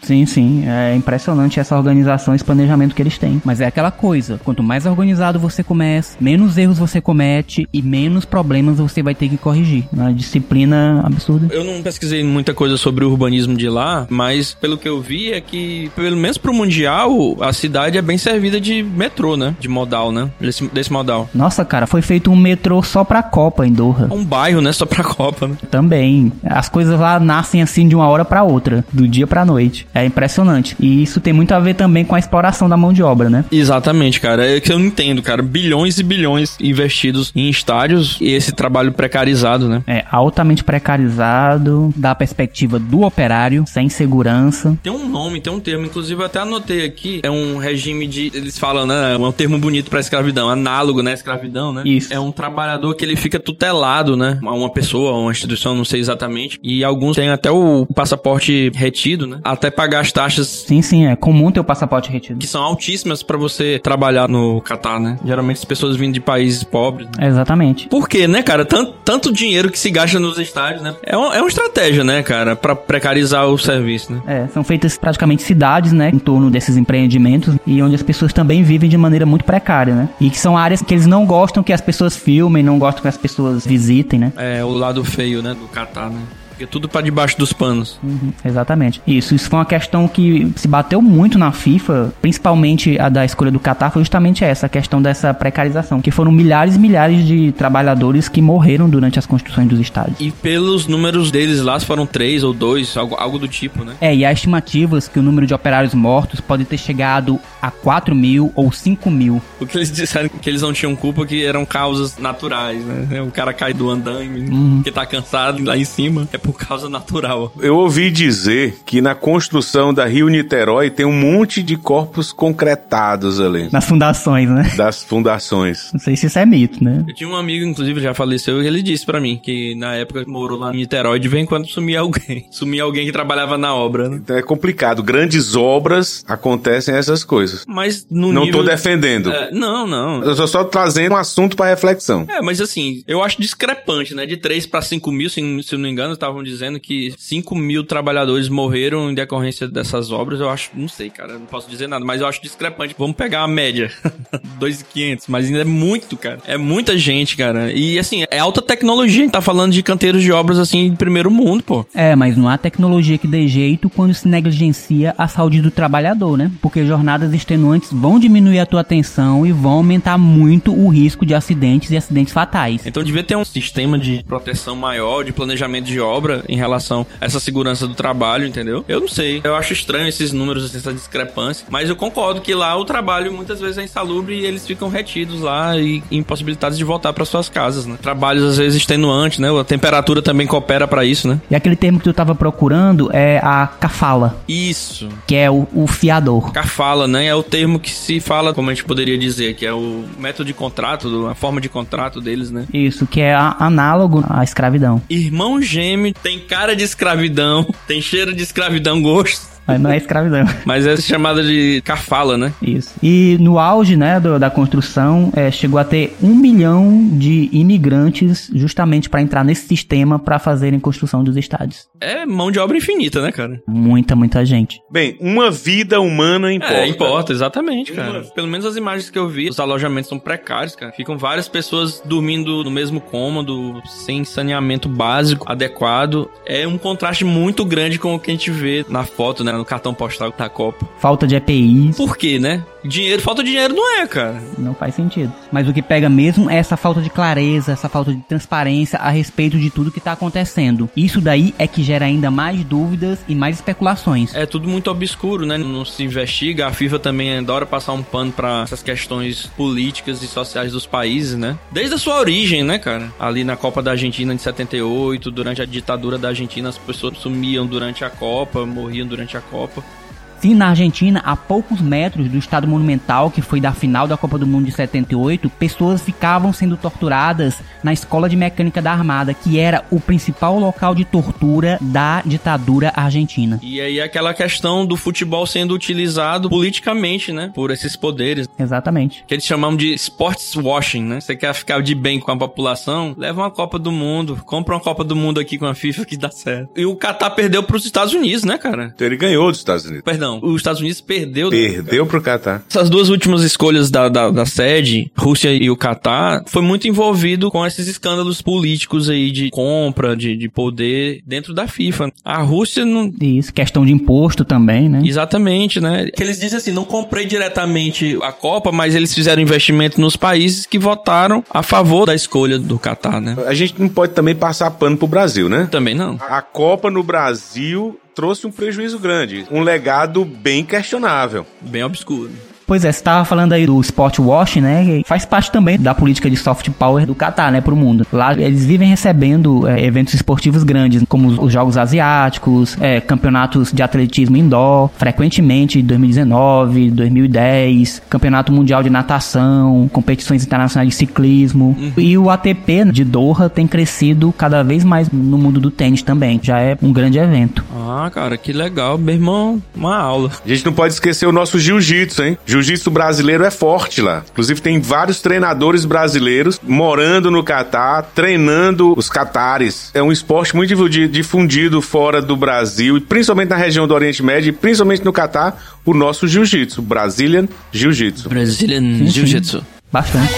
[0.03, 0.63] Sim, sim.
[0.67, 3.41] É impressionante essa organização, esse planejamento que eles têm.
[3.43, 8.25] Mas é aquela coisa: quanto mais organizado você começa, menos erros você comete e menos
[8.25, 9.85] problemas você vai ter que corrigir.
[9.91, 11.53] Uma disciplina absurda.
[11.53, 15.31] Eu não pesquisei muita coisa sobre o urbanismo de lá, mas pelo que eu vi
[15.31, 19.55] é que, pelo menos pro Mundial, a cidade é bem servida de metrô, né?
[19.59, 20.29] De modal, né?
[20.39, 21.29] Desse, desse modal.
[21.33, 24.07] Nossa, cara, foi feito um metrô só pra Copa em Doha.
[24.11, 24.71] Um bairro, né?
[24.71, 25.57] Só pra Copa, né?
[25.71, 26.31] Também.
[26.43, 29.87] As coisas lá nascem assim de uma hora pra outra, do dia pra noite.
[29.93, 30.75] É impressionante.
[30.79, 33.45] E isso tem muito a ver também com a exploração da mão de obra, né?
[33.51, 34.45] Exatamente, cara.
[34.45, 35.41] É que eu não entendo, cara.
[35.41, 39.83] Bilhões e bilhões investidos em estádios e esse trabalho precarizado, né?
[39.85, 44.77] É altamente precarizado, da perspectiva do operário, sem segurança.
[44.81, 47.21] Tem um nome, tem um termo, inclusive eu até anotei aqui.
[47.23, 48.31] É um regime de.
[48.33, 49.13] Eles falam, né?
[49.13, 51.13] É um termo bonito pra escravidão, análogo, né?
[51.13, 51.83] Escravidão, né?
[51.85, 52.13] Isso.
[52.13, 54.39] É um trabalhador que ele fica tutelado, né?
[54.43, 56.59] A uma pessoa, a uma instituição, não sei exatamente.
[56.63, 59.39] E alguns têm até o passaporte retido, né?
[59.43, 62.39] Até pagar as taxas Sim, sim, é comum ter o passaporte retido.
[62.39, 65.19] que são altíssimas pra você trabalhar no Catar, né?
[65.25, 67.07] Geralmente as pessoas vindo de países pobres.
[67.17, 67.27] né?
[67.27, 67.87] Exatamente.
[67.89, 68.63] Por quê, né, cara?
[68.63, 70.95] Tanto, tanto dinheiro que se gasta nos estádios, né?
[71.03, 72.55] É, uma- é uma estratégia, né, cara?
[72.55, 74.21] Pra precarizar o serviço, né?
[74.25, 78.63] É, são feitas praticamente cidades, né, em torno desses empreendimentos e onde as pessoas também
[78.63, 80.09] vivem de maneira muito precária, né?
[80.21, 83.07] E que são áreas que eles não gostam que as pessoas filmem, não gostam que
[83.09, 84.33] as pessoas visitem, né?
[84.37, 86.21] É o lado feio, né, do Catar, né?
[86.53, 87.99] Porque tudo pra debaixo dos panos.
[88.03, 89.01] Uhum, exatamente.
[89.05, 93.51] Isso, isso foi uma questão que se bateu muito na FIFA, principalmente a da escolha
[93.51, 97.51] do Qatar, foi justamente essa, a questão dessa precarização, que foram milhares e milhares de
[97.51, 100.19] trabalhadores que morreram durante as construções dos estádios.
[100.19, 103.95] E pelos números deles lá, foram três ou dois, algo, algo do tipo, né?
[103.99, 108.15] É, e há estimativas que o número de operários mortos pode ter chegado a 4
[108.15, 109.41] mil ou 5 mil.
[109.57, 113.21] Porque eles disseram que eles não tinham culpa, que eram causas naturais, né?
[113.21, 117.51] O cara cai do andaime, que tá cansado lá em cima, é por causa natural.
[117.59, 123.39] Eu ouvi dizer que na construção da Rio Niterói tem um monte de corpos concretados
[123.39, 123.69] ali.
[123.71, 124.73] Nas fundações, né?
[124.75, 125.89] Das fundações.
[125.93, 127.05] Não sei se isso é mito, né?
[127.07, 130.23] Eu tinha um amigo, inclusive, já faleceu, e ele disse pra mim que na época
[130.27, 132.45] morou lá em Niterói, de vez em quando sumia alguém.
[132.51, 134.19] Sumia alguém que trabalhava na obra, né?
[134.21, 135.01] Então é complicado.
[135.01, 137.63] Grandes obras acontecem essas coisas.
[137.67, 138.61] Mas no Não nível...
[138.61, 139.31] tô defendendo.
[139.31, 140.23] É, não, não.
[140.23, 142.25] Eu tô só trazendo um assunto pra reflexão.
[142.27, 144.25] É, mas assim, eu acho discrepante, né?
[144.25, 147.83] De 3 para 5 mil, se, se não me engano, estavam dizendo que 5 mil
[147.83, 150.39] trabalhadores morreram em decorrência dessas obras.
[150.39, 152.95] Eu acho, não sei, cara, não posso dizer nada, mas eu acho discrepante.
[152.97, 153.91] Vamos pegar a média:
[154.59, 156.39] 2,500, mas ainda é muito, cara.
[156.47, 157.71] É muita gente, cara.
[157.71, 159.21] E assim, é alta tecnologia.
[159.21, 161.85] A gente tá falando de canteiros de obras assim de primeiro mundo, pô.
[161.93, 166.37] É, mas não há tecnologia que dê jeito quando se negligencia a saúde do trabalhador,
[166.37, 166.51] né?
[166.61, 171.35] Porque jornadas extenuantes vão diminuir a tua atenção e vão aumentar muito o risco de
[171.35, 172.85] acidentes e acidentes fatais.
[172.85, 175.99] Então devia ter um sistema de proteção maior, de planejamento de
[176.47, 178.83] em relação a essa segurança do trabalho, entendeu?
[178.87, 179.41] Eu não sei.
[179.43, 181.65] Eu acho estranho esses números, essa discrepância.
[181.69, 185.41] Mas eu concordo que lá o trabalho muitas vezes é insalubre e eles ficam retidos
[185.41, 187.97] lá e impossibilitados de voltar para suas casas, né?
[188.01, 189.49] Trabalhos às vezes extenuantes, né?
[189.59, 191.39] A temperatura também coopera para isso, né?
[191.49, 195.09] E aquele termo que tu tava procurando é a cafala, Isso.
[195.27, 196.51] que é o, o fiador.
[196.51, 197.25] Cafala, né?
[197.27, 200.45] É o termo que se fala, como a gente poderia dizer, que é o método
[200.45, 202.65] de contrato, a forma de contrato deles, né?
[202.73, 205.01] Isso, que é a- análogo à escravidão.
[205.09, 209.52] Irmão gêmeo tem cara de escravidão, tem cheiro de escravidão, gosto.
[209.67, 210.45] Mas não é escravidão.
[210.65, 212.53] Mas é chamada de cafala, né?
[212.61, 212.93] Isso.
[213.01, 218.49] E no auge, né, do- da construção, é, chegou a ter um milhão de imigrantes
[218.53, 221.87] justamente para entrar nesse sistema para fazerem construção dos estádios.
[222.01, 223.61] É mão de obra infinita, né, cara?
[223.67, 224.79] Muita, muita gente.
[224.91, 226.73] Bem, uma vida humana importa.
[226.75, 228.21] É, importa, exatamente, cara.
[228.35, 230.91] Pelo menos as imagens que eu vi, os alojamentos são precários, cara.
[230.91, 236.29] Ficam várias pessoas dormindo no mesmo cômodo, sem saneamento básico adequado.
[236.45, 239.52] É um contraste muito grande com o que a gente vê na foto, né?
[239.57, 240.87] No cartão postal da Copa.
[240.97, 242.63] Falta de EPIs, Por quê, né?
[242.85, 244.41] Dinheiro, falta de dinheiro não é, cara.
[244.57, 245.31] não faz sentido.
[245.51, 249.09] Mas o que pega mesmo é essa falta de clareza, essa falta de transparência a
[249.09, 250.89] respeito de tudo que tá acontecendo.
[250.95, 254.35] Isso daí é que gera ainda mais dúvidas e mais especulações.
[254.35, 255.57] É tudo muito obscuro, né?
[255.57, 256.67] Não se investiga.
[256.67, 261.37] A FIFA também adora passar um pano pra essas questões políticas e sociais dos países,
[261.37, 261.57] né?
[261.71, 263.13] Desde a sua origem, né, cara?
[263.17, 267.65] Ali na Copa da Argentina de 78, durante a ditadura da Argentina, as pessoas sumiam
[267.65, 270.02] durante a Copa, morriam durante a Copa.
[270.43, 274.37] Sim, na Argentina, a poucos metros do estado monumental, que foi da final da Copa
[274.37, 279.57] do Mundo de 78, pessoas ficavam sendo torturadas na Escola de Mecânica da Armada, que
[279.57, 283.57] era o principal local de tortura da ditadura argentina.
[283.63, 287.49] E aí aquela questão do futebol sendo utilizado politicamente, né?
[287.55, 288.49] Por esses poderes.
[288.59, 289.23] Exatamente.
[289.25, 291.21] Que eles chamam de sports washing, né?
[291.21, 293.15] Você quer ficar de bem com a população?
[293.17, 294.41] Leva uma Copa do Mundo.
[294.45, 296.69] Compra uma Copa do Mundo aqui com a FIFA que dá certo.
[296.75, 298.91] E o Qatar perdeu pros Estados Unidos, né, cara?
[298.93, 300.03] Então ele ganhou dos Estados Unidos.
[300.03, 301.49] Perdão, os Estados Unidos perdeu.
[301.49, 302.63] Perdeu pro Catar.
[302.69, 307.51] Essas duas últimas escolhas da, da, da sede, Rússia e o Catar, foi muito envolvido
[307.51, 312.11] com esses escândalos políticos aí de compra, de, de poder dentro da FIFA.
[312.23, 313.11] A Rússia não.
[313.21, 315.01] Isso, questão de imposto também, né?
[315.03, 316.07] Exatamente, né?
[316.15, 320.65] Que eles dizem assim, não comprei diretamente a Copa, mas eles fizeram investimento nos países
[320.65, 323.35] que votaram a favor da escolha do Catar, né?
[323.45, 325.67] A gente não pode também passar pano pro Brasil, né?
[325.71, 326.17] Também não.
[326.21, 331.45] A Copa no Brasil trouxe um prejuízo grande, um legado bem questionável.
[331.61, 332.31] Bem obscuro.
[332.65, 334.83] Pois é, você estava falando aí do sport wash, né?
[334.85, 338.05] que Faz parte também da política de soft power do Qatar, né, pro mundo.
[338.11, 343.71] Lá eles vivem recebendo é, eventos esportivos grandes, como os, os Jogos Asiáticos, é, campeonatos
[343.71, 351.77] de atletismo indoor, frequentemente 2019, 2010, Campeonato Mundial de Natação, competições internacionais de ciclismo.
[351.97, 356.39] E o ATP de Doha tem crescido cada vez mais no mundo do tênis também.
[356.41, 357.63] Já é um grande evento.
[357.75, 358.97] Ah, cara, que legal.
[358.97, 360.31] Meu irmão, uma aula.
[360.45, 362.37] A gente não pode esquecer o nosso jiu-jitsu, hein?
[362.53, 364.23] Jiu-jitsu brasileiro é forte lá.
[364.31, 369.89] Inclusive tem vários treinadores brasileiros morando no Catar, treinando os catares.
[369.91, 374.21] É um esporte muito difundi- difundido fora do Brasil, e principalmente na região do Oriente
[374.21, 378.29] Médio, e principalmente no Catar, o nosso jiu-jitsu, Brazilian Jiu-Jitsu.
[378.29, 379.07] Brazilian.
[379.07, 379.65] Jiu-Jitsu.
[379.91, 380.31] Bastante.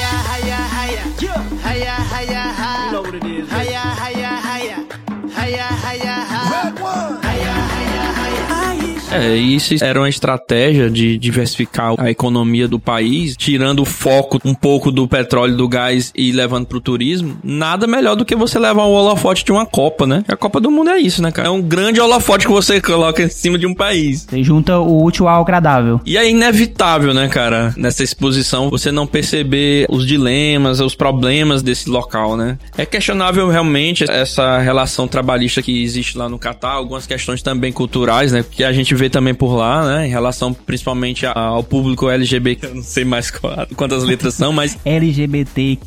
[9.16, 14.54] É, isso era uma estratégia de diversificar a economia do país, tirando o foco um
[14.54, 17.38] pouco do petróleo do gás e levando pro turismo.
[17.44, 20.24] Nada melhor do que você levar um holofote de uma Copa, né?
[20.28, 21.48] A Copa do Mundo é isso, né, cara?
[21.48, 24.26] É um grande holofote que você coloca em cima de um país.
[24.30, 26.00] Você junta o útil ao agradável.
[26.06, 31.90] E é inevitável, né, cara, nessa exposição, você não perceber os dilemas, os problemas desse
[31.90, 32.58] local, né?
[32.78, 38.32] É questionável realmente essa relação trabalhista que existe lá no Catar, algumas questões também culturais,
[38.32, 42.68] né, que a gente vê também por lá, né, em relação principalmente ao público LGBT,
[42.68, 43.32] eu não sei mais
[43.76, 45.86] quantas letras são, mas LGBTQIAPN+,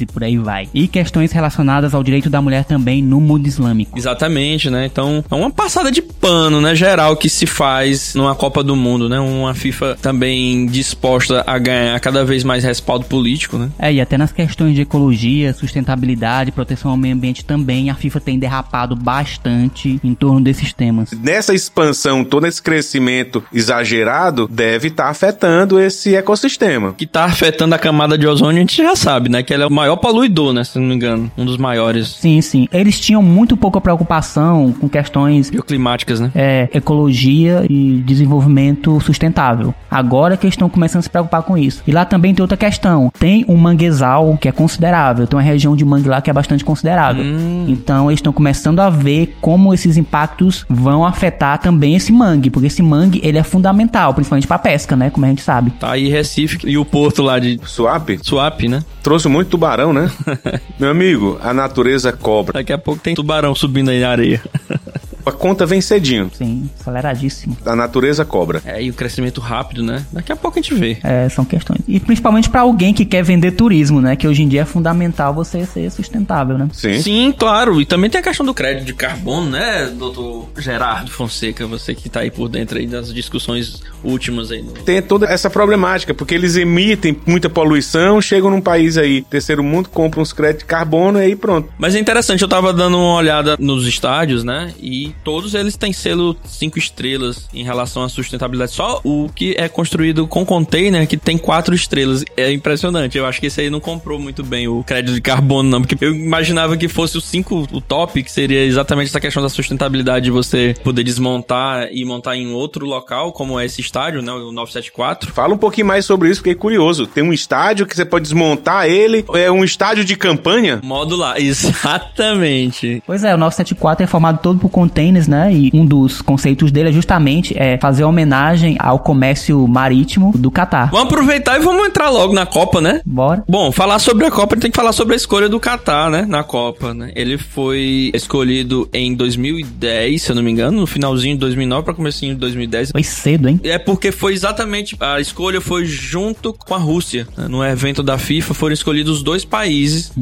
[0.00, 0.68] e por aí vai.
[0.72, 3.98] E questões relacionadas ao direito da mulher também no mundo islâmico.
[3.98, 4.86] Exatamente, né?
[4.86, 9.08] Então, é uma passada de pano, né, geral que se faz numa Copa do Mundo,
[9.08, 9.18] né?
[9.18, 13.70] Uma FIFA também disposta a ganhar cada vez mais respaldo político, né?
[13.78, 18.20] É, e até nas questões de ecologia, sustentabilidade, proteção ao meio ambiente também, a FIFA
[18.20, 21.10] tem derrapado bastante em torno desses temas.
[21.12, 26.92] Nessa expansão, todo esse crescimento exagerado deve estar afetando esse ecossistema.
[26.92, 29.42] que tá afetando a camada de ozônio, a gente já sabe, né?
[29.42, 30.64] Que ele é o maior poluidor, né?
[30.64, 31.30] Se não me engano.
[31.36, 32.68] Um dos maiores Sim, sim.
[32.72, 36.30] Eles tinham muito pouca preocupação com questões bioclimáticas, né?
[36.34, 39.74] é, ecologia e desenvolvimento sustentável.
[39.90, 41.82] Agora que eles estão começando a se preocupar com isso.
[41.86, 43.10] E lá também tem outra questão.
[43.18, 45.26] Tem um manguezal que é considerável.
[45.26, 47.24] Tem uma região de mangue lá que é bastante considerável.
[47.68, 52.50] Então eles estão começando a ver como esses impactos vão afetar também esse mangue.
[52.50, 55.10] Porque esse mangue, ele é fundamental, principalmente para pesca, né?
[55.10, 55.70] Como a gente sabe.
[55.70, 58.82] Tá aí Recife e o porto lá de Swap Suape, né?
[59.02, 60.10] trouxe muito tubarão, né?
[60.80, 62.54] Meu amigo, a natureza cobra.
[62.54, 64.42] Daqui a pouco tem tubarão subindo aí na areia.
[65.26, 66.30] A conta vem cedinho.
[66.32, 67.56] Sim, aceleradíssimo.
[67.66, 68.62] A natureza cobra.
[68.64, 70.06] É, e o crescimento rápido, né?
[70.12, 70.98] Daqui a pouco a gente vê.
[71.02, 71.80] É, são questões.
[71.88, 74.14] E principalmente para alguém que quer vender turismo, né?
[74.14, 76.68] Que hoje em dia é fundamental você ser sustentável, né?
[76.72, 77.00] Sim.
[77.00, 77.80] Sim, claro.
[77.80, 81.66] E também tem a questão do crédito de carbono, né, doutor Gerardo Fonseca?
[81.66, 84.62] Você que tá aí por dentro aí das discussões últimas aí.
[84.62, 84.72] No...
[84.72, 89.88] Tem toda essa problemática, porque eles emitem muita poluição, chegam num país aí, terceiro mundo,
[89.88, 91.68] compram uns créditos de carbono e aí pronto.
[91.78, 94.72] Mas é interessante, eu tava dando uma olhada nos estádios, né?
[94.80, 98.72] E todos eles têm selo 5 estrelas em relação à sustentabilidade.
[98.72, 102.24] Só o que é construído com container que tem 4 estrelas.
[102.36, 103.18] É impressionante.
[103.18, 105.82] Eu acho que esse aí não comprou muito bem o crédito de carbono, não.
[105.82, 109.48] Porque eu imaginava que fosse o 5 o top, que seria exatamente essa questão da
[109.48, 114.32] sustentabilidade de você poder desmontar e montar em outro local, como é esse estádio, né?
[114.32, 115.32] O 974.
[115.32, 117.06] Fala um pouquinho mais sobre isso, fiquei curioso.
[117.06, 120.80] Tem um estádio que você pode desmontar ele, é um estádio de campanha?
[120.82, 123.02] Modular, exatamente.
[123.06, 124.70] Pois é, o 974 é formado todo por
[125.06, 125.52] containers, né?
[125.52, 130.90] E um dos conceitos dele é justamente é fazer homenagem ao comércio marítimo do Catar.
[130.90, 133.00] Vamos aproveitar e vamos entrar logo na Copa, né?
[133.04, 133.44] Bora.
[133.48, 136.10] Bom, falar sobre a Copa, a gente tem que falar sobre a escolha do Qatar,
[136.10, 136.24] né?
[136.26, 137.12] Na Copa, né?
[137.14, 141.94] Ele foi escolhido em 2010, se eu não me engano, no finalzinho de 2009 para
[141.94, 142.90] comecinho de 2010.
[142.92, 143.60] Foi cedo, hein?
[143.62, 147.26] É porque foi exatamente a escolha foi junto com a Rússia.
[147.36, 147.46] né?
[147.48, 150.12] No evento da FIFA foram escolhidos dois países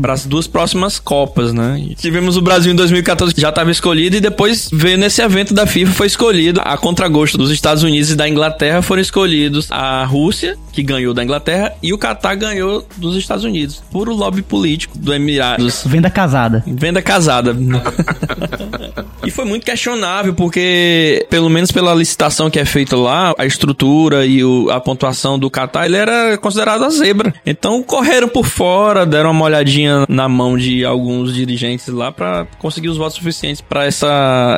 [0.00, 1.78] para as duas próximas Copas, né?
[1.80, 5.52] E tivemos o Brasil em 2014 que já estava escolhido e depois veio nesse evento
[5.54, 10.04] da FIFA foi escolhido a contragosto dos Estados Unidos e da Inglaterra foram escolhidos a
[10.04, 13.82] Rússia que ganhou da Inglaterra e o Catar ganhou dos Estados Unidos.
[13.92, 15.82] Puro lobby político do Emirados.
[15.86, 16.64] Venda casada.
[16.66, 17.54] Venda casada.
[19.24, 24.26] e foi muito questionável, porque, pelo menos pela licitação que é feita lá, a estrutura
[24.26, 27.32] e o- a pontuação do Qatar, ele era considerado a zebra.
[27.46, 32.88] Então correram por fora, deram uma olhadinha na mão de alguns dirigentes lá pra conseguir
[32.88, 34.03] os votos suficientes pra essa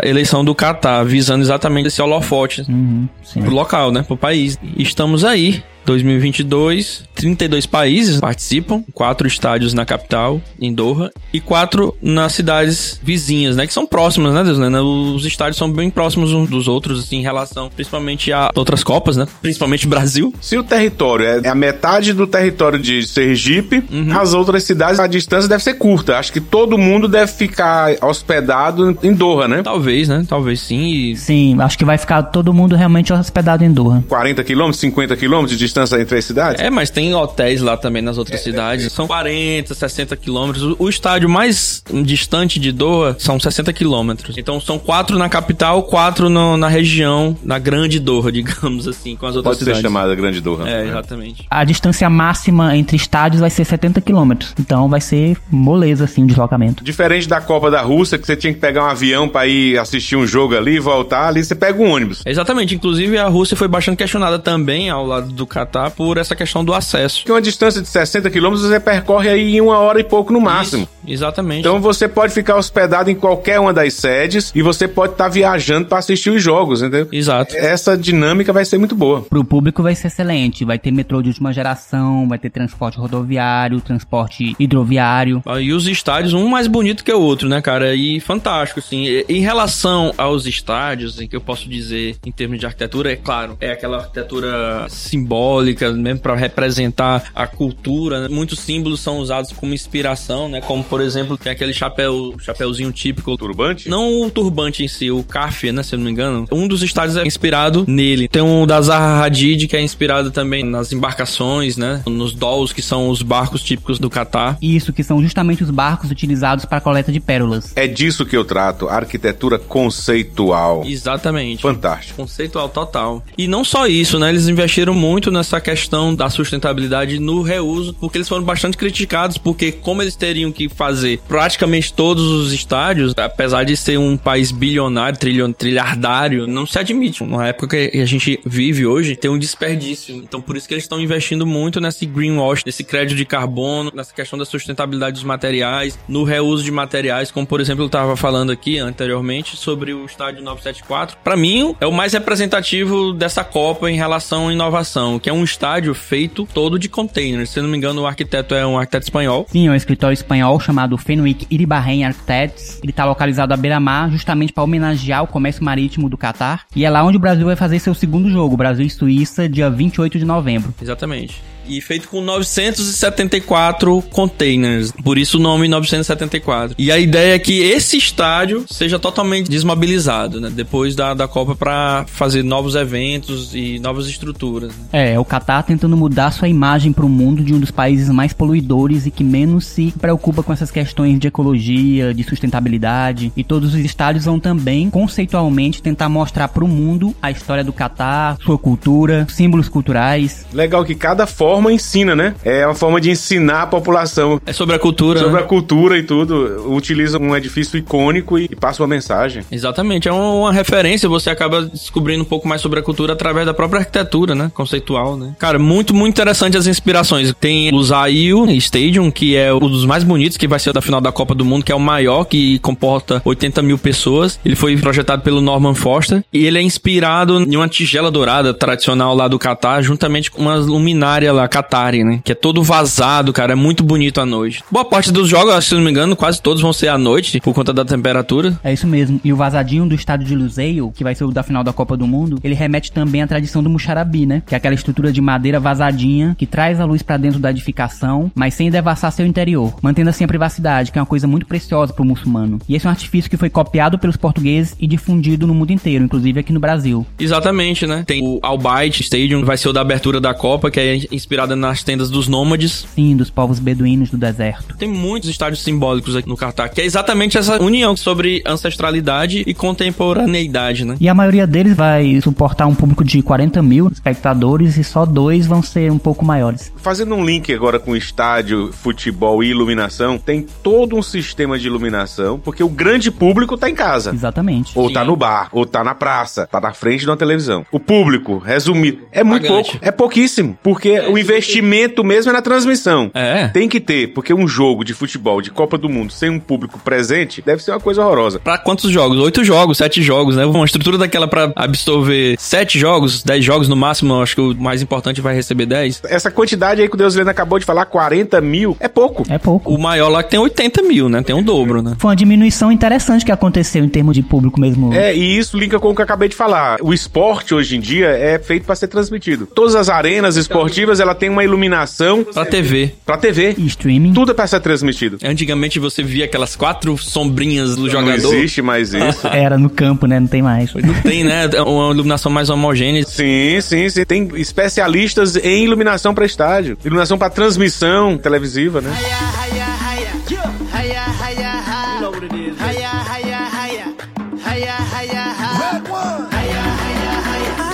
[0.03, 3.43] eleição do Qatar, visando exatamente esse holofote Uhum, sim.
[3.43, 4.03] pro local, né?
[4.03, 4.59] Pro país.
[4.77, 5.63] Estamos aí.
[5.87, 7.05] 2022.
[7.15, 13.67] 32 países participam, quatro estádios na capital, em Doha, e quatro nas cidades vizinhas, né?
[13.67, 14.83] Que são próximas, né, Deslena?
[14.83, 19.17] Os estádios são bem próximos uns dos outros, assim, em relação principalmente a outras Copas,
[19.17, 19.27] né?
[19.41, 20.33] Principalmente Brasil.
[20.41, 24.19] Se o território é a metade do território de Sergipe, Uhum.
[24.19, 26.19] as outras cidades a distância deve ser curta.
[26.19, 29.63] Acho que todo mundo deve ficar hospedado em Doha, né?
[29.63, 30.25] Talvez, né?
[30.29, 30.87] Talvez sim.
[30.87, 34.05] E Sim, acho que vai ficar todo mundo realmente hospedado em Doha.
[34.09, 36.61] 40 quilômetros, 50 quilômetros de distância entre as cidades?
[36.63, 38.93] É, mas tem hotéis lá também nas outras cidades.
[38.93, 40.75] São 40, 60 quilômetros.
[40.79, 44.39] O- estádio mais distante de Doha são 60 quilômetros.
[44.39, 49.27] Então são quatro na capital, quatro no- na região, na grande Doha, digamos assim, com
[49.27, 49.83] as outras Pode ser cidades.
[49.83, 50.69] chamada Grande Doha.
[50.69, 50.89] É, né?
[50.91, 51.45] exatamente.
[51.51, 54.55] A distância máxima entre estádios vai ser 70 quilômetros.
[54.59, 56.83] Então vai ser moleza, assim, o deslocamento.
[56.83, 60.17] Diferente da Copa da Rússia, que você tinha que pegar um avião pra ir assistir
[60.17, 62.23] um jogo ali e voltar, ali você pega um ônibus.
[62.25, 62.75] Exatamente.
[62.75, 65.66] Inclusive, a Rússia foi bastante questionada também ao lado do Catar
[65.97, 67.25] por essa questão do acesso.
[67.25, 70.41] Que uma distância de 60 quilômetros você percorre aí em uma hora e pouco no
[70.41, 70.83] máximo.
[71.05, 71.61] Isso, exatamente.
[71.61, 75.87] Então você pode ficar hospedado em qualquer uma das sedes e você pode estar viajando
[75.87, 77.09] pra assistir os jogos, entendeu?
[77.13, 77.57] Exato.
[77.57, 79.23] Essa dinâmica vai ser muito boa.
[79.23, 80.65] Pro público vai ser excelente.
[80.65, 85.43] Vai ter metrô de última geração, vai ter transporte rodoviário, transporte hidroviário.
[85.47, 87.95] Ah, E os estádios, um mais bonito que o outro, né, cara?
[87.95, 89.07] E fantástico, assim.
[89.29, 93.57] Em relação aos estádios, em que eu posso dizer, em termos de arquitetura, é claro,
[93.61, 98.23] é aquela arquitetura simbólica, mesmo pra representar a cultura.
[98.23, 98.29] né?
[98.29, 100.61] Muitos símbolos são usados como inspiração, né?
[100.61, 103.37] Como, por exemplo, tem aquele chapéu, chapéuzinho típico.
[103.37, 103.89] Turbante?
[103.89, 106.47] Não o turbante em si, o kafia, né, se eu não me engano.
[106.51, 108.29] Um dos estádios é inspirado nele.
[108.29, 112.03] Tem um da Zaha Hadid, que é inspirado também nas embarcações, né?
[112.07, 114.57] Nos dolls, que são os barcos típicos do Catar.
[114.61, 117.73] Isso, que são justamente os barcos utilizados para a coleta de pérolas.
[117.77, 120.85] É disso que eu trato, arquitetura conceitual.
[120.87, 121.63] Exatamente.
[121.63, 122.17] Fantástico.
[122.17, 123.23] Conceitual total.
[123.37, 124.29] E não só isso, né?
[124.29, 129.73] Eles investiram muito nessa questão da sustentabilidade no reuso, porque eles foram bastante criticados, porque
[129.73, 135.19] como eles teriam que fazer praticamente todos os estádios, apesar de ser um país bilionário,
[135.19, 137.25] trilhon, trilhardário, não se admite.
[137.25, 140.17] Na época que a gente vive hoje, tem um desperdício.
[140.17, 144.13] Então por isso que eles estão investindo muito nesse greenwash, nesse crédito de carbono, nessa
[144.13, 148.51] questão da sustentabilidade dos materiais, no reuso de materiais, como por exemplo eu estava falando
[148.51, 151.19] aqui anteriormente sobre o estádio 974.
[151.23, 155.43] Para mim, é o mais representativo dessa Copa em relação à inovação, que é um
[155.43, 157.51] estádio feito todo de containers.
[157.51, 159.45] Se não me engano, o arquiteto é um arquiteto espanhol.
[159.51, 162.79] Sim, é um escritório espanhol chamado Fenwick Iribarren Architects.
[162.81, 166.65] Ele está localizado à beira-mar, justamente para homenagear o comércio marítimo do Catar.
[166.77, 169.69] E é lá onde o Brasil vai fazer seu segundo jogo, Brasil e Suíça, dia
[169.69, 170.73] 28 de novembro.
[170.81, 171.43] Exatamente.
[171.69, 174.93] E feito com 974 containers.
[174.93, 176.75] Por isso o nome 974.
[176.79, 180.51] E a ideia é que esse estádio seja totalmente desmobilizado, né?
[180.53, 184.71] Depois da, da Copa para fazer novos eventos e novas estruturas.
[184.71, 185.13] né?
[185.13, 188.33] É, o Catar tentando mudar sua imagem para o mundo de um dos países mais
[188.33, 193.33] poluidores e que menos se preocupa com essas questões de ecologia, de sustentabilidade.
[193.37, 197.73] E todos os estádios vão também, conceitualmente, tentar mostrar para o mundo a história do
[197.73, 200.47] Catar, sua cultura, símbolos culturais.
[200.53, 202.35] Legal que cada forma ensina, né?
[202.45, 205.41] É uma forma de ensinar a população É sobre a cultura, sobre né?
[205.41, 206.73] a cultura e tudo.
[206.73, 209.43] Utiliza um edifício icônico e passa uma mensagem.
[209.51, 213.55] Exatamente, é uma, referência, você acaba descobrindo um pouco mais sobre a cultura através da
[213.55, 214.51] própria arquitetura, né?
[214.55, 215.35] Conceitual, né?
[215.39, 217.33] Cara, muito, muito interessante as inspirações.
[217.41, 221.01] Tem o Zail Stadium, que é um dos mais bonitos, que vai ser da final
[221.01, 224.39] da Copa do Mundo, que é o maior, que comporta 80 mil pessoas.
[224.45, 229.15] Ele foi projetado pelo Norman Foster e ele é inspirado em uma tigela dourada tradicional
[229.15, 232.21] lá do Catar, juntamente com uma luminária lá, Qatari, né?
[232.25, 234.63] Que é todo vazado, cara, é muito bonito à noite.
[234.71, 237.55] Boa parte dos jogos, se não me engano, quase todos vão ser à noite, por
[237.55, 238.59] conta da temperatura.
[238.63, 239.21] É isso mesmo.
[239.25, 241.97] E o vazadinho do estádio de Luseio, que vai ser o da final da Copa
[241.97, 244.43] do Mundo, ele remete também à tradição do Muxarabi, né?
[244.47, 248.31] Que é aquela estrutura de madeira vazadinha que traz a luz pra dentro da edificação,
[248.35, 251.93] mas sem devassar seu interior, mantendo assim a privacidade, que é uma coisa muito preciosa
[251.93, 252.59] pro muçulmano.
[252.69, 256.05] E esse é um artifício que foi copiado pelos portugueses e difundido no mundo inteiro,
[256.05, 257.07] inclusive aqui no Brasil.
[257.19, 258.05] Exatamente, né?
[258.07, 260.99] Tem o Albayt Stadium, vai ser o da abertura da Copa, que é
[261.37, 262.87] inspirada nas tendas dos nômades.
[262.95, 264.75] Sim, dos povos beduínos do deserto.
[264.77, 269.53] Tem muitos estádios simbólicos aqui no Catar, que é exatamente essa união sobre ancestralidade e
[269.53, 270.97] contemporaneidade, né?
[270.99, 275.47] E a maioria deles vai suportar um público de 40 mil espectadores e só dois
[275.47, 276.73] vão ser um pouco maiores.
[276.77, 282.39] Fazendo um link agora com estádio, futebol e iluminação, tem todo um sistema de iluminação,
[282.39, 284.11] porque o grande público tá em casa.
[284.15, 284.73] Exatamente.
[284.75, 284.95] Ou Sim.
[284.95, 287.67] tá no bar, ou tá na praça, tá na frente de uma televisão.
[287.71, 289.73] O público, resumido, é muito Pagante.
[289.73, 289.85] pouco.
[289.85, 290.59] É pouquíssimo.
[290.63, 291.26] Porque o exatamente.
[291.27, 293.11] Investimento mesmo é na transmissão.
[293.15, 293.49] É.
[293.49, 296.79] Tem que ter, porque um jogo de futebol de Copa do Mundo sem um público
[296.79, 298.39] presente deve ser uma coisa horrorosa.
[298.39, 299.19] Pra quantos jogos?
[299.19, 300.45] Oito jogos, sete jogos, né?
[300.47, 304.55] Uma estrutura daquela pra absorver sete jogos, dez jogos no máximo, eu acho que o
[304.55, 306.01] mais importante vai receber dez.
[306.09, 309.25] Essa quantidade aí que o Deus Lena acabou de falar, 40 mil, é pouco.
[309.29, 309.73] É pouco.
[309.73, 311.23] O maior lá que tem 80 mil, né?
[311.23, 311.97] Tem um dobro, né?
[311.99, 314.93] Foi uma diminuição interessante que aconteceu em termos de público mesmo.
[314.95, 316.79] É, e isso linka com o que eu acabei de falar.
[316.81, 319.47] O esporte hoje em dia é feito para ser transmitido.
[319.47, 322.93] Todas as arenas esportivas, ela tem uma iluminação Pra TV.
[323.05, 323.55] pra TV.
[323.59, 324.13] E streaming.
[324.13, 325.19] Tudo é pra ser transmitido.
[325.25, 328.35] Antigamente você via aquelas quatro sombrinhas do Não jogador.
[328.35, 329.27] existe mais isso.
[329.27, 330.21] Era no campo, né?
[330.21, 330.73] Não tem mais.
[330.75, 331.47] Não tem, né?
[331.67, 333.05] Uma iluminação mais homogênea.
[333.05, 334.05] Sim, sim, sim.
[334.05, 338.91] Tem especialistas em iluminação para estádio, iluminação para transmissão televisiva, né?
[338.99, 339.66] Hiya, hiya, hiya.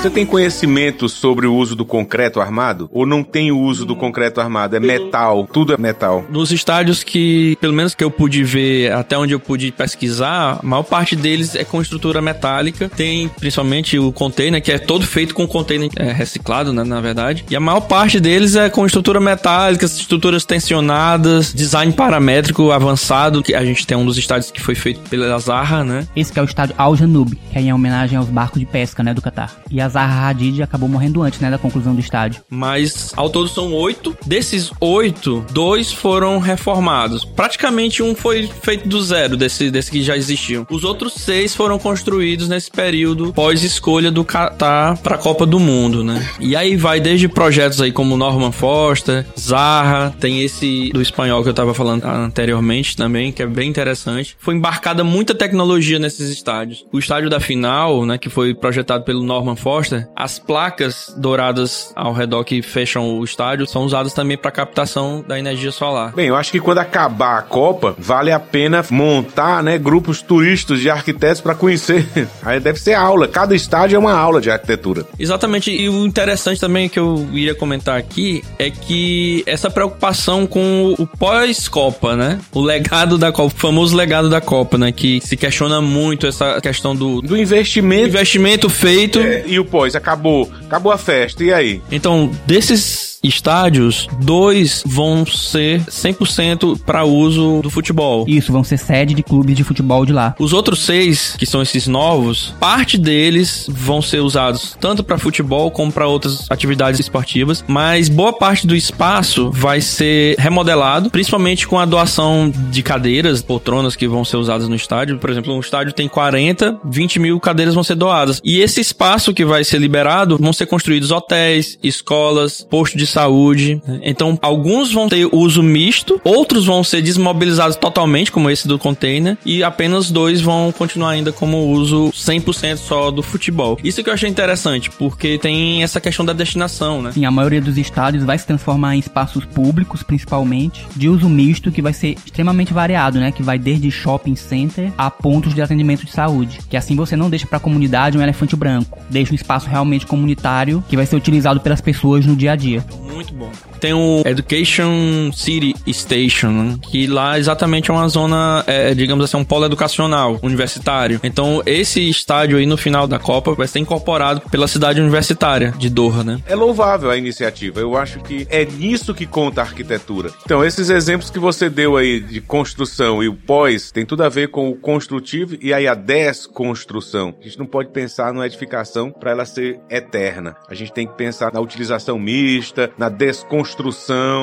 [0.02, 2.90] Você tem conhecimento sobre o uso do concreto armado?
[2.92, 4.74] Ou não tem o uso do concreto armado?
[4.74, 6.24] É metal, tudo é metal.
[6.28, 10.66] Nos estádios que, pelo menos que eu pude ver, até onde eu pude pesquisar, a
[10.66, 12.88] maior parte deles é com estrutura metálica.
[12.88, 17.44] Tem principalmente o container, que é todo feito com container é, reciclado, né, na verdade.
[17.48, 23.54] E a maior parte deles é com estrutura metálica, estruturas tensionadas, design paramétrico avançado, que
[23.54, 26.08] a gente tem um dos estádios que foi feito pela Zaha, né?
[26.16, 29.04] Esse que é o estádio Al Janub, que é em homenagem aos barcos de pesca,
[29.04, 29.62] né, do Catar.
[29.70, 32.42] E a Zaha Hadid acabou morrendo antes, né, da conclusão do estádio.
[32.48, 34.16] Mas ao todo são oito.
[34.26, 37.24] Desses oito, dois foram reformados.
[37.24, 40.66] Praticamente um foi feito do zero, desse, desse que já existiam.
[40.70, 46.02] Os outros seis foram construídos nesse período pós-escolha do Qatar para a Copa do Mundo,
[46.02, 46.26] né?
[46.40, 51.48] E aí vai desde projetos aí como Norman Foster, Zaha, tem esse do espanhol que
[51.48, 54.36] eu tava falando anteriormente também, que é bem interessante.
[54.38, 56.84] Foi embarcada muita tecnologia nesses estádios.
[56.92, 59.81] O estádio da final, né, que foi projetado pelo Norman Foster,
[60.16, 65.38] as placas douradas ao redor que fecham o estádio são usadas também para captação da
[65.38, 66.12] energia solar.
[66.14, 70.80] Bem, eu acho que quando acabar a Copa, vale a pena montar, né, grupos turísticos
[70.80, 72.06] de arquitetos para conhecer.
[72.42, 73.28] Aí deve ser aula.
[73.28, 75.06] Cada estádio é uma aula de arquitetura.
[75.18, 80.94] Exatamente, e o interessante também que eu iria comentar aqui é que essa preocupação com
[80.98, 82.38] o pós-Copa, né?
[82.52, 84.92] O legado da Copa, o famoso legado da Copa, né?
[84.92, 89.18] Que se questiona muito essa questão do, do Do investimento investimento feito.
[89.18, 90.52] é, e o pós, acabou.
[90.66, 91.42] Acabou a festa.
[91.42, 91.82] E aí?
[91.90, 98.24] Então, desses estádios, dois vão ser 100% para uso do futebol.
[98.28, 100.34] Isso, vão ser sede de clubes de futebol de lá.
[100.38, 105.70] Os outros seis, que são esses novos, parte deles vão ser usados tanto para futebol
[105.70, 111.78] como para outras atividades esportivas, mas boa parte do espaço vai ser remodelado, principalmente com
[111.78, 115.18] a doação de cadeiras, poltronas que vão ser usadas no estádio.
[115.18, 118.40] Por exemplo, um estádio tem 40, 20 mil cadeiras vão ser doadas.
[118.44, 123.80] E esse espaço que vai ser liberado vão ser construídos hotéis, escolas, postos de saúde.
[124.02, 129.36] Então, alguns vão ter uso misto, outros vão ser desmobilizados totalmente, como esse do container,
[129.44, 133.78] e apenas dois vão continuar ainda como uso 100% só do futebol.
[133.82, 137.12] Isso que eu achei interessante, porque tem essa questão da destinação, né?
[137.12, 141.70] Sim, a maioria dos estádios vai se transformar em espaços públicos, principalmente, de uso misto,
[141.70, 143.32] que vai ser extremamente variado, né?
[143.32, 146.60] Que vai desde shopping center a pontos de atendimento de saúde.
[146.68, 148.98] Que assim você não deixa pra comunidade um elefante branco.
[149.10, 152.84] Deixa um espaço realmente comunitário que vai ser utilizado pelas pessoas no dia a dia.
[153.02, 153.50] Muito bom.
[153.82, 156.78] Tem o Education City Station, né?
[156.82, 161.18] que lá exatamente é uma zona, é, digamos assim, um polo educacional, universitário.
[161.24, 165.90] Então, esse estádio aí no final da Copa vai ser incorporado pela cidade universitária de
[165.90, 166.40] Doha, né?
[166.46, 167.80] É louvável a iniciativa.
[167.80, 170.30] Eu acho que é nisso que conta a arquitetura.
[170.44, 174.28] Então, esses exemplos que você deu aí de construção e o pós tem tudo a
[174.28, 177.34] ver com o construtivo e aí a desconstrução.
[177.40, 180.54] A gente não pode pensar numa edificação para ela ser eterna.
[180.68, 183.71] A gente tem que pensar na utilização mista, na desconstrução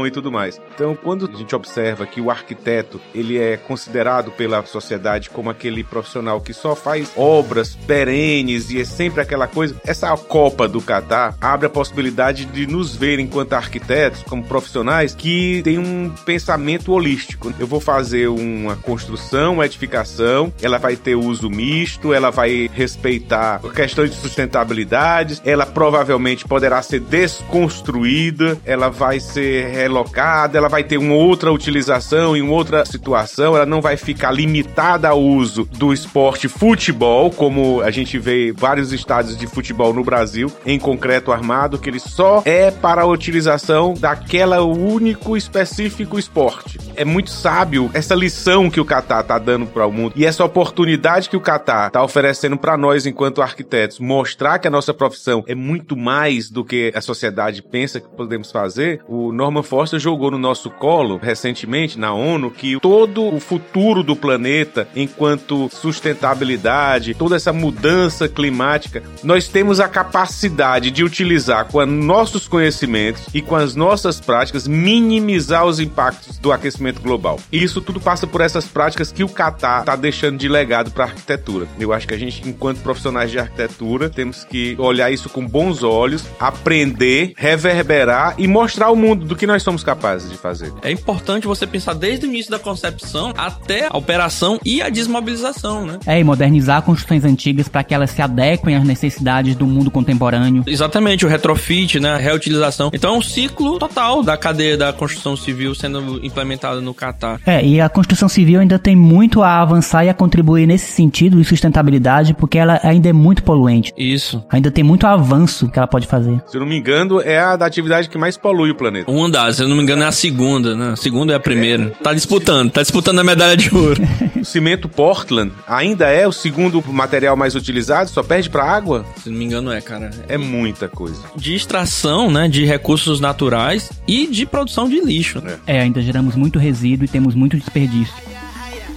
[0.05, 0.59] e tudo mais.
[0.73, 5.83] Então, quando a gente observa que o arquiteto ele é considerado pela sociedade como aquele
[5.83, 11.35] profissional que só faz obras perenes e é sempre aquela coisa, essa Copa do Catar
[11.39, 17.53] abre a possibilidade de nos ver enquanto arquitetos, como profissionais, que tem um pensamento holístico.
[17.59, 23.61] Eu vou fazer uma construção, uma edificação, ela vai ter uso misto, ela vai respeitar
[23.73, 30.97] questões de sustentabilidade, ela provavelmente poderá ser desconstruída, ela vai ser relocada, ela vai ter
[30.97, 36.47] uma outra utilização em outra situação, ela não vai ficar limitada ao uso do esporte
[36.47, 41.89] futebol, como a gente vê vários estádios de futebol no Brasil, em concreto armado, que
[41.89, 46.77] ele só é para a utilização daquela único específico esporte.
[46.95, 50.43] É muito sábio essa lição que o Qatar tá dando para o mundo e essa
[50.43, 55.43] oportunidade que o Qatar tá oferecendo para nós enquanto arquitetos, mostrar que a nossa profissão
[55.47, 60.29] é muito mais do que a sociedade pensa que podemos fazer, o Norman Foster jogou
[60.29, 67.35] no nosso colo recentemente na ONU que todo o futuro do planeta, enquanto sustentabilidade, toda
[67.35, 73.75] essa mudança climática, nós temos a capacidade de utilizar com nossos conhecimentos e com as
[73.75, 77.39] nossas práticas minimizar os impactos do aquecimento global.
[77.51, 81.05] E isso tudo passa por essas práticas que o Catar está deixando de legado para
[81.05, 81.67] a arquitetura.
[81.79, 85.81] Eu acho que a gente, enquanto profissionais de arquitetura, temos que olhar isso com bons
[85.81, 90.71] olhos, aprender, reverberar e mostrar ao mundo do que nós somos capazes de fazer.
[90.81, 95.85] É importante você pensar desde o início da concepção até a operação e a desmobilização,
[95.85, 95.99] né?
[96.05, 100.63] É, e modernizar construções antigas para que elas se adequem às necessidades do mundo contemporâneo.
[100.67, 102.13] Exatamente, o retrofit, né?
[102.13, 102.91] A reutilização.
[102.93, 107.39] Então é um ciclo total da cadeia da construção civil sendo implementada no Catar.
[107.45, 111.37] É, e a construção civil ainda tem muito a avançar e a contribuir nesse sentido
[111.37, 113.93] de sustentabilidade, porque ela ainda é muito poluente.
[113.97, 114.43] Isso.
[114.49, 116.41] Ainda tem muito avanço que ela pode fazer.
[116.47, 119.11] Se eu não me engano, é a da atividade que mais polui o planeta.
[119.11, 120.93] Uma das, se eu não me engano, é a segunda, né?
[120.93, 121.91] A segunda é a primeira.
[122.01, 124.01] Tá disputando, tá disputando a medalha de ouro.
[124.39, 129.05] O cimento Portland ainda é o segundo material mais utilizado, só perde pra água?
[129.21, 130.11] Se não me engano, é, cara.
[130.29, 131.21] É muita coisa.
[131.35, 132.47] De extração, né?
[132.47, 135.41] De recursos naturais e de produção de lixo.
[135.41, 135.57] né?
[135.67, 138.13] É, ainda geramos muito resíduo e temos muito desperdício.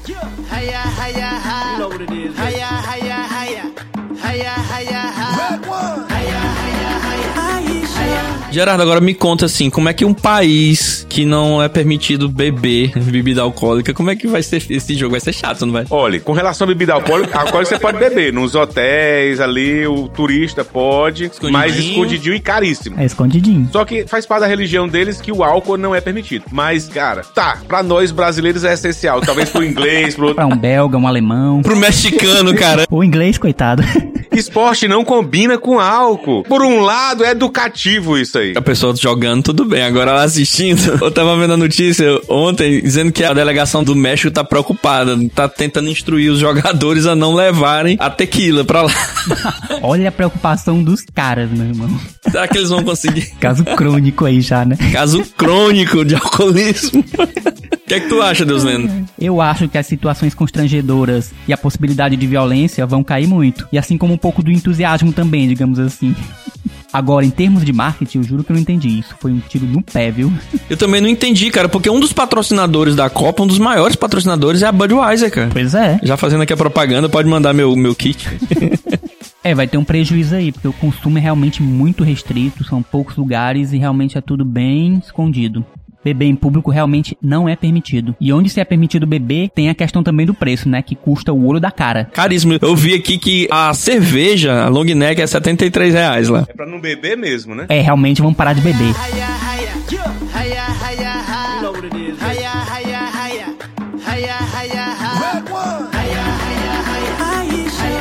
[0.07, 1.73] Hiya, hiya, hi.
[1.73, 2.33] You know what it is.
[8.53, 12.93] Gerardo, agora me conta assim, como é que um país que não é permitido beber
[12.99, 15.13] bebida alcoólica, como é que vai ser esse jogo?
[15.13, 15.85] Vai ser chato, não vai?
[15.91, 18.33] Olha, com relação à bebida alcoólica, alcoólica você pode beber.
[18.33, 21.53] Nos hotéis ali, o turista pode, Escondidinho.
[21.53, 23.01] mas escondidinho e caríssimo.
[23.01, 23.69] É escondidinho.
[23.73, 26.45] Só que faz parte da religião deles que o álcool não é permitido.
[26.53, 29.21] Mas, cara, tá, pra nós brasileiros é essencial.
[29.23, 30.37] Talvez pro inglês, pro outro.
[30.37, 31.63] Pra um belga, um alemão.
[31.63, 32.87] Pro mexicano, cara.
[32.91, 33.83] O inglês, coitado.
[34.33, 36.43] Esporte não combina com álcool.
[36.45, 38.42] Por um lado, é educativo isso aí.
[38.57, 39.83] A pessoa jogando, tudo bem.
[39.83, 40.99] Agora ela assistindo.
[41.03, 45.17] Eu tava vendo a notícia ontem dizendo que a delegação do México tá preocupada.
[45.35, 48.93] Tá tentando instruir os jogadores a não levarem a tequila pra lá.
[49.83, 52.01] Olha a preocupação dos caras, meu irmão.
[52.31, 53.27] Será que eles vão conseguir?
[53.39, 54.77] Caso crônico aí já, né?
[54.93, 57.01] Caso crônico de alcoolismo.
[57.01, 58.91] O que é que tu acha, Deus Lendo?
[59.19, 63.69] Eu acho que as situações constrangedoras e a possibilidade de violência vão cair muito.
[63.71, 66.15] E assim como um pouco do entusiasmo também, digamos assim.
[66.93, 69.15] Agora, em termos de marketing, juro que eu não entendi isso.
[69.21, 70.33] Foi um tiro no pé, viu?
[70.69, 74.63] Eu também não entendi, cara, porque um dos patrocinadores da Copa, um dos maiores patrocinadores
[74.63, 75.51] é a Budweiser, cara.
[75.53, 76.01] Pois é.
[76.03, 78.29] Já fazendo aqui a propaganda, pode mandar meu, meu kit.
[79.45, 83.17] É, vai ter um prejuízo aí, porque o consumo é realmente muito restrito, são poucos
[83.17, 85.67] lugares e realmente é tudo bem escondido.
[86.05, 88.15] Beber em público realmente não é permitido.
[88.21, 90.83] E onde se é permitido beber, tem a questão também do preço, né?
[90.83, 92.09] Que custa o olho da cara.
[92.13, 92.59] Caríssimo.
[92.61, 96.45] Eu vi aqui que a cerveja, a long neck, é 73 reais lá.
[96.49, 97.67] É pra não beber mesmo, né?
[97.69, 98.83] É, realmente vamos parar de beber.
[98.83, 99.29] Hiya,
[99.93, 100.13] hiya.
[100.35, 101.22] Hiya,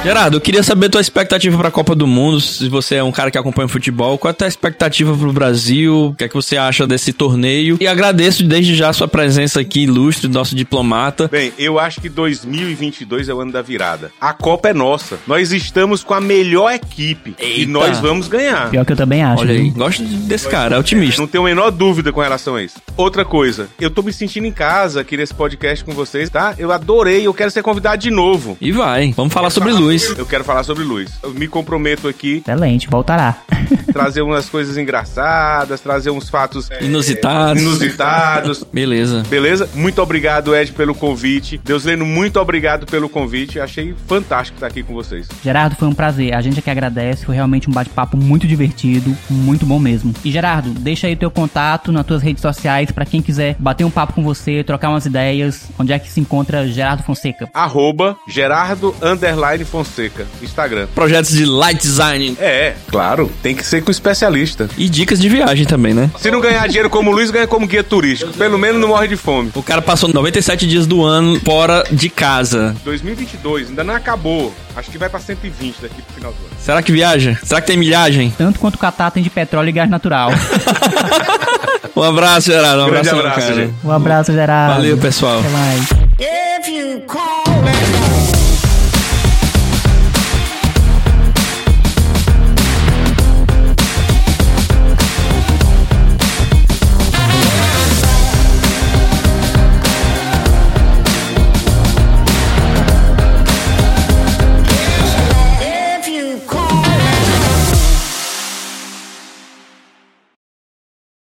[0.03, 2.41] Gerardo, eu queria saber tua expectativa pra Copa do Mundo.
[2.41, 6.07] Se você é um cara que acompanha futebol, qual é a tua expectativa pro Brasil?
[6.07, 7.77] O que é que você acha desse torneio?
[7.79, 11.27] E agradeço desde já a sua presença aqui, ilustre, nosso diplomata.
[11.27, 14.11] Bem, eu acho que 2022 é o ano da virada.
[14.19, 15.19] A Copa é nossa.
[15.27, 17.71] Nós estamos com a melhor equipe e Eita.
[17.71, 18.71] nós vamos ganhar.
[18.71, 19.43] Pior que eu também acho.
[19.43, 19.73] Olha aí, viu?
[19.73, 21.21] gosto desse cara, é otimista.
[21.21, 22.81] Não tenho a menor dúvida com relação a isso.
[22.97, 26.55] Outra coisa, eu tô me sentindo em casa aqui nesse podcast com vocês, tá?
[26.57, 28.57] Eu adorei, eu quero ser convidado de novo.
[28.59, 29.90] E vai, vamos falar sobre luz.
[30.17, 31.11] Eu quero falar sobre luz.
[31.21, 33.37] Eu me comprometo aqui, Excelente, voltará.
[33.91, 37.61] trazer umas coisas engraçadas, trazer uns fatos é, Inusitados.
[37.61, 38.63] inusitados.
[38.71, 39.23] Beleza.
[39.29, 39.69] Beleza?
[39.73, 41.59] Muito obrigado, Ed, pelo convite.
[41.63, 43.59] Deus Leno, muito obrigado pelo convite.
[43.59, 45.27] Achei fantástico estar aqui com vocês.
[45.43, 46.33] Gerardo, foi um prazer.
[46.33, 47.25] A gente é que agradece.
[47.25, 50.13] Foi realmente um bate-papo muito divertido, muito bom mesmo.
[50.23, 53.91] E Gerardo, deixa aí teu contato nas tuas redes sociais pra quem quiser bater um
[53.91, 55.69] papo com você, trocar umas ideias.
[55.77, 57.49] Onde é que se encontra Gerardo Fonseca?
[57.53, 60.87] Arroba Gerardo Underline Fonseca, Instagram.
[60.93, 64.69] Projetos de light design É, claro, tem que ser com especialista.
[64.77, 66.09] e dicas de viagem também, né?
[66.19, 68.31] Se não ganhar dinheiro como o Luiz, ganha como guia turístico.
[68.33, 69.51] Pelo menos não morre de fome.
[69.55, 72.75] O cara passou 97 dias do ano fora de casa.
[72.83, 74.53] 2022 ainda não acabou.
[74.75, 76.55] Acho que vai pra 120 daqui pro final do ano.
[76.59, 77.37] Será que viaja?
[77.43, 78.33] Será que tem milhagem?
[78.37, 80.31] Tanto quanto o Catar tem de petróleo e gás natural.
[81.93, 82.83] Um abraço, Gerardo.
[82.85, 83.55] Um Grande abraço, abraço, cara.
[83.65, 83.73] gente.
[83.83, 84.75] Um abraço, Gerardo.
[84.75, 85.39] Valeu, pessoal.
[85.39, 85.87] Até mais.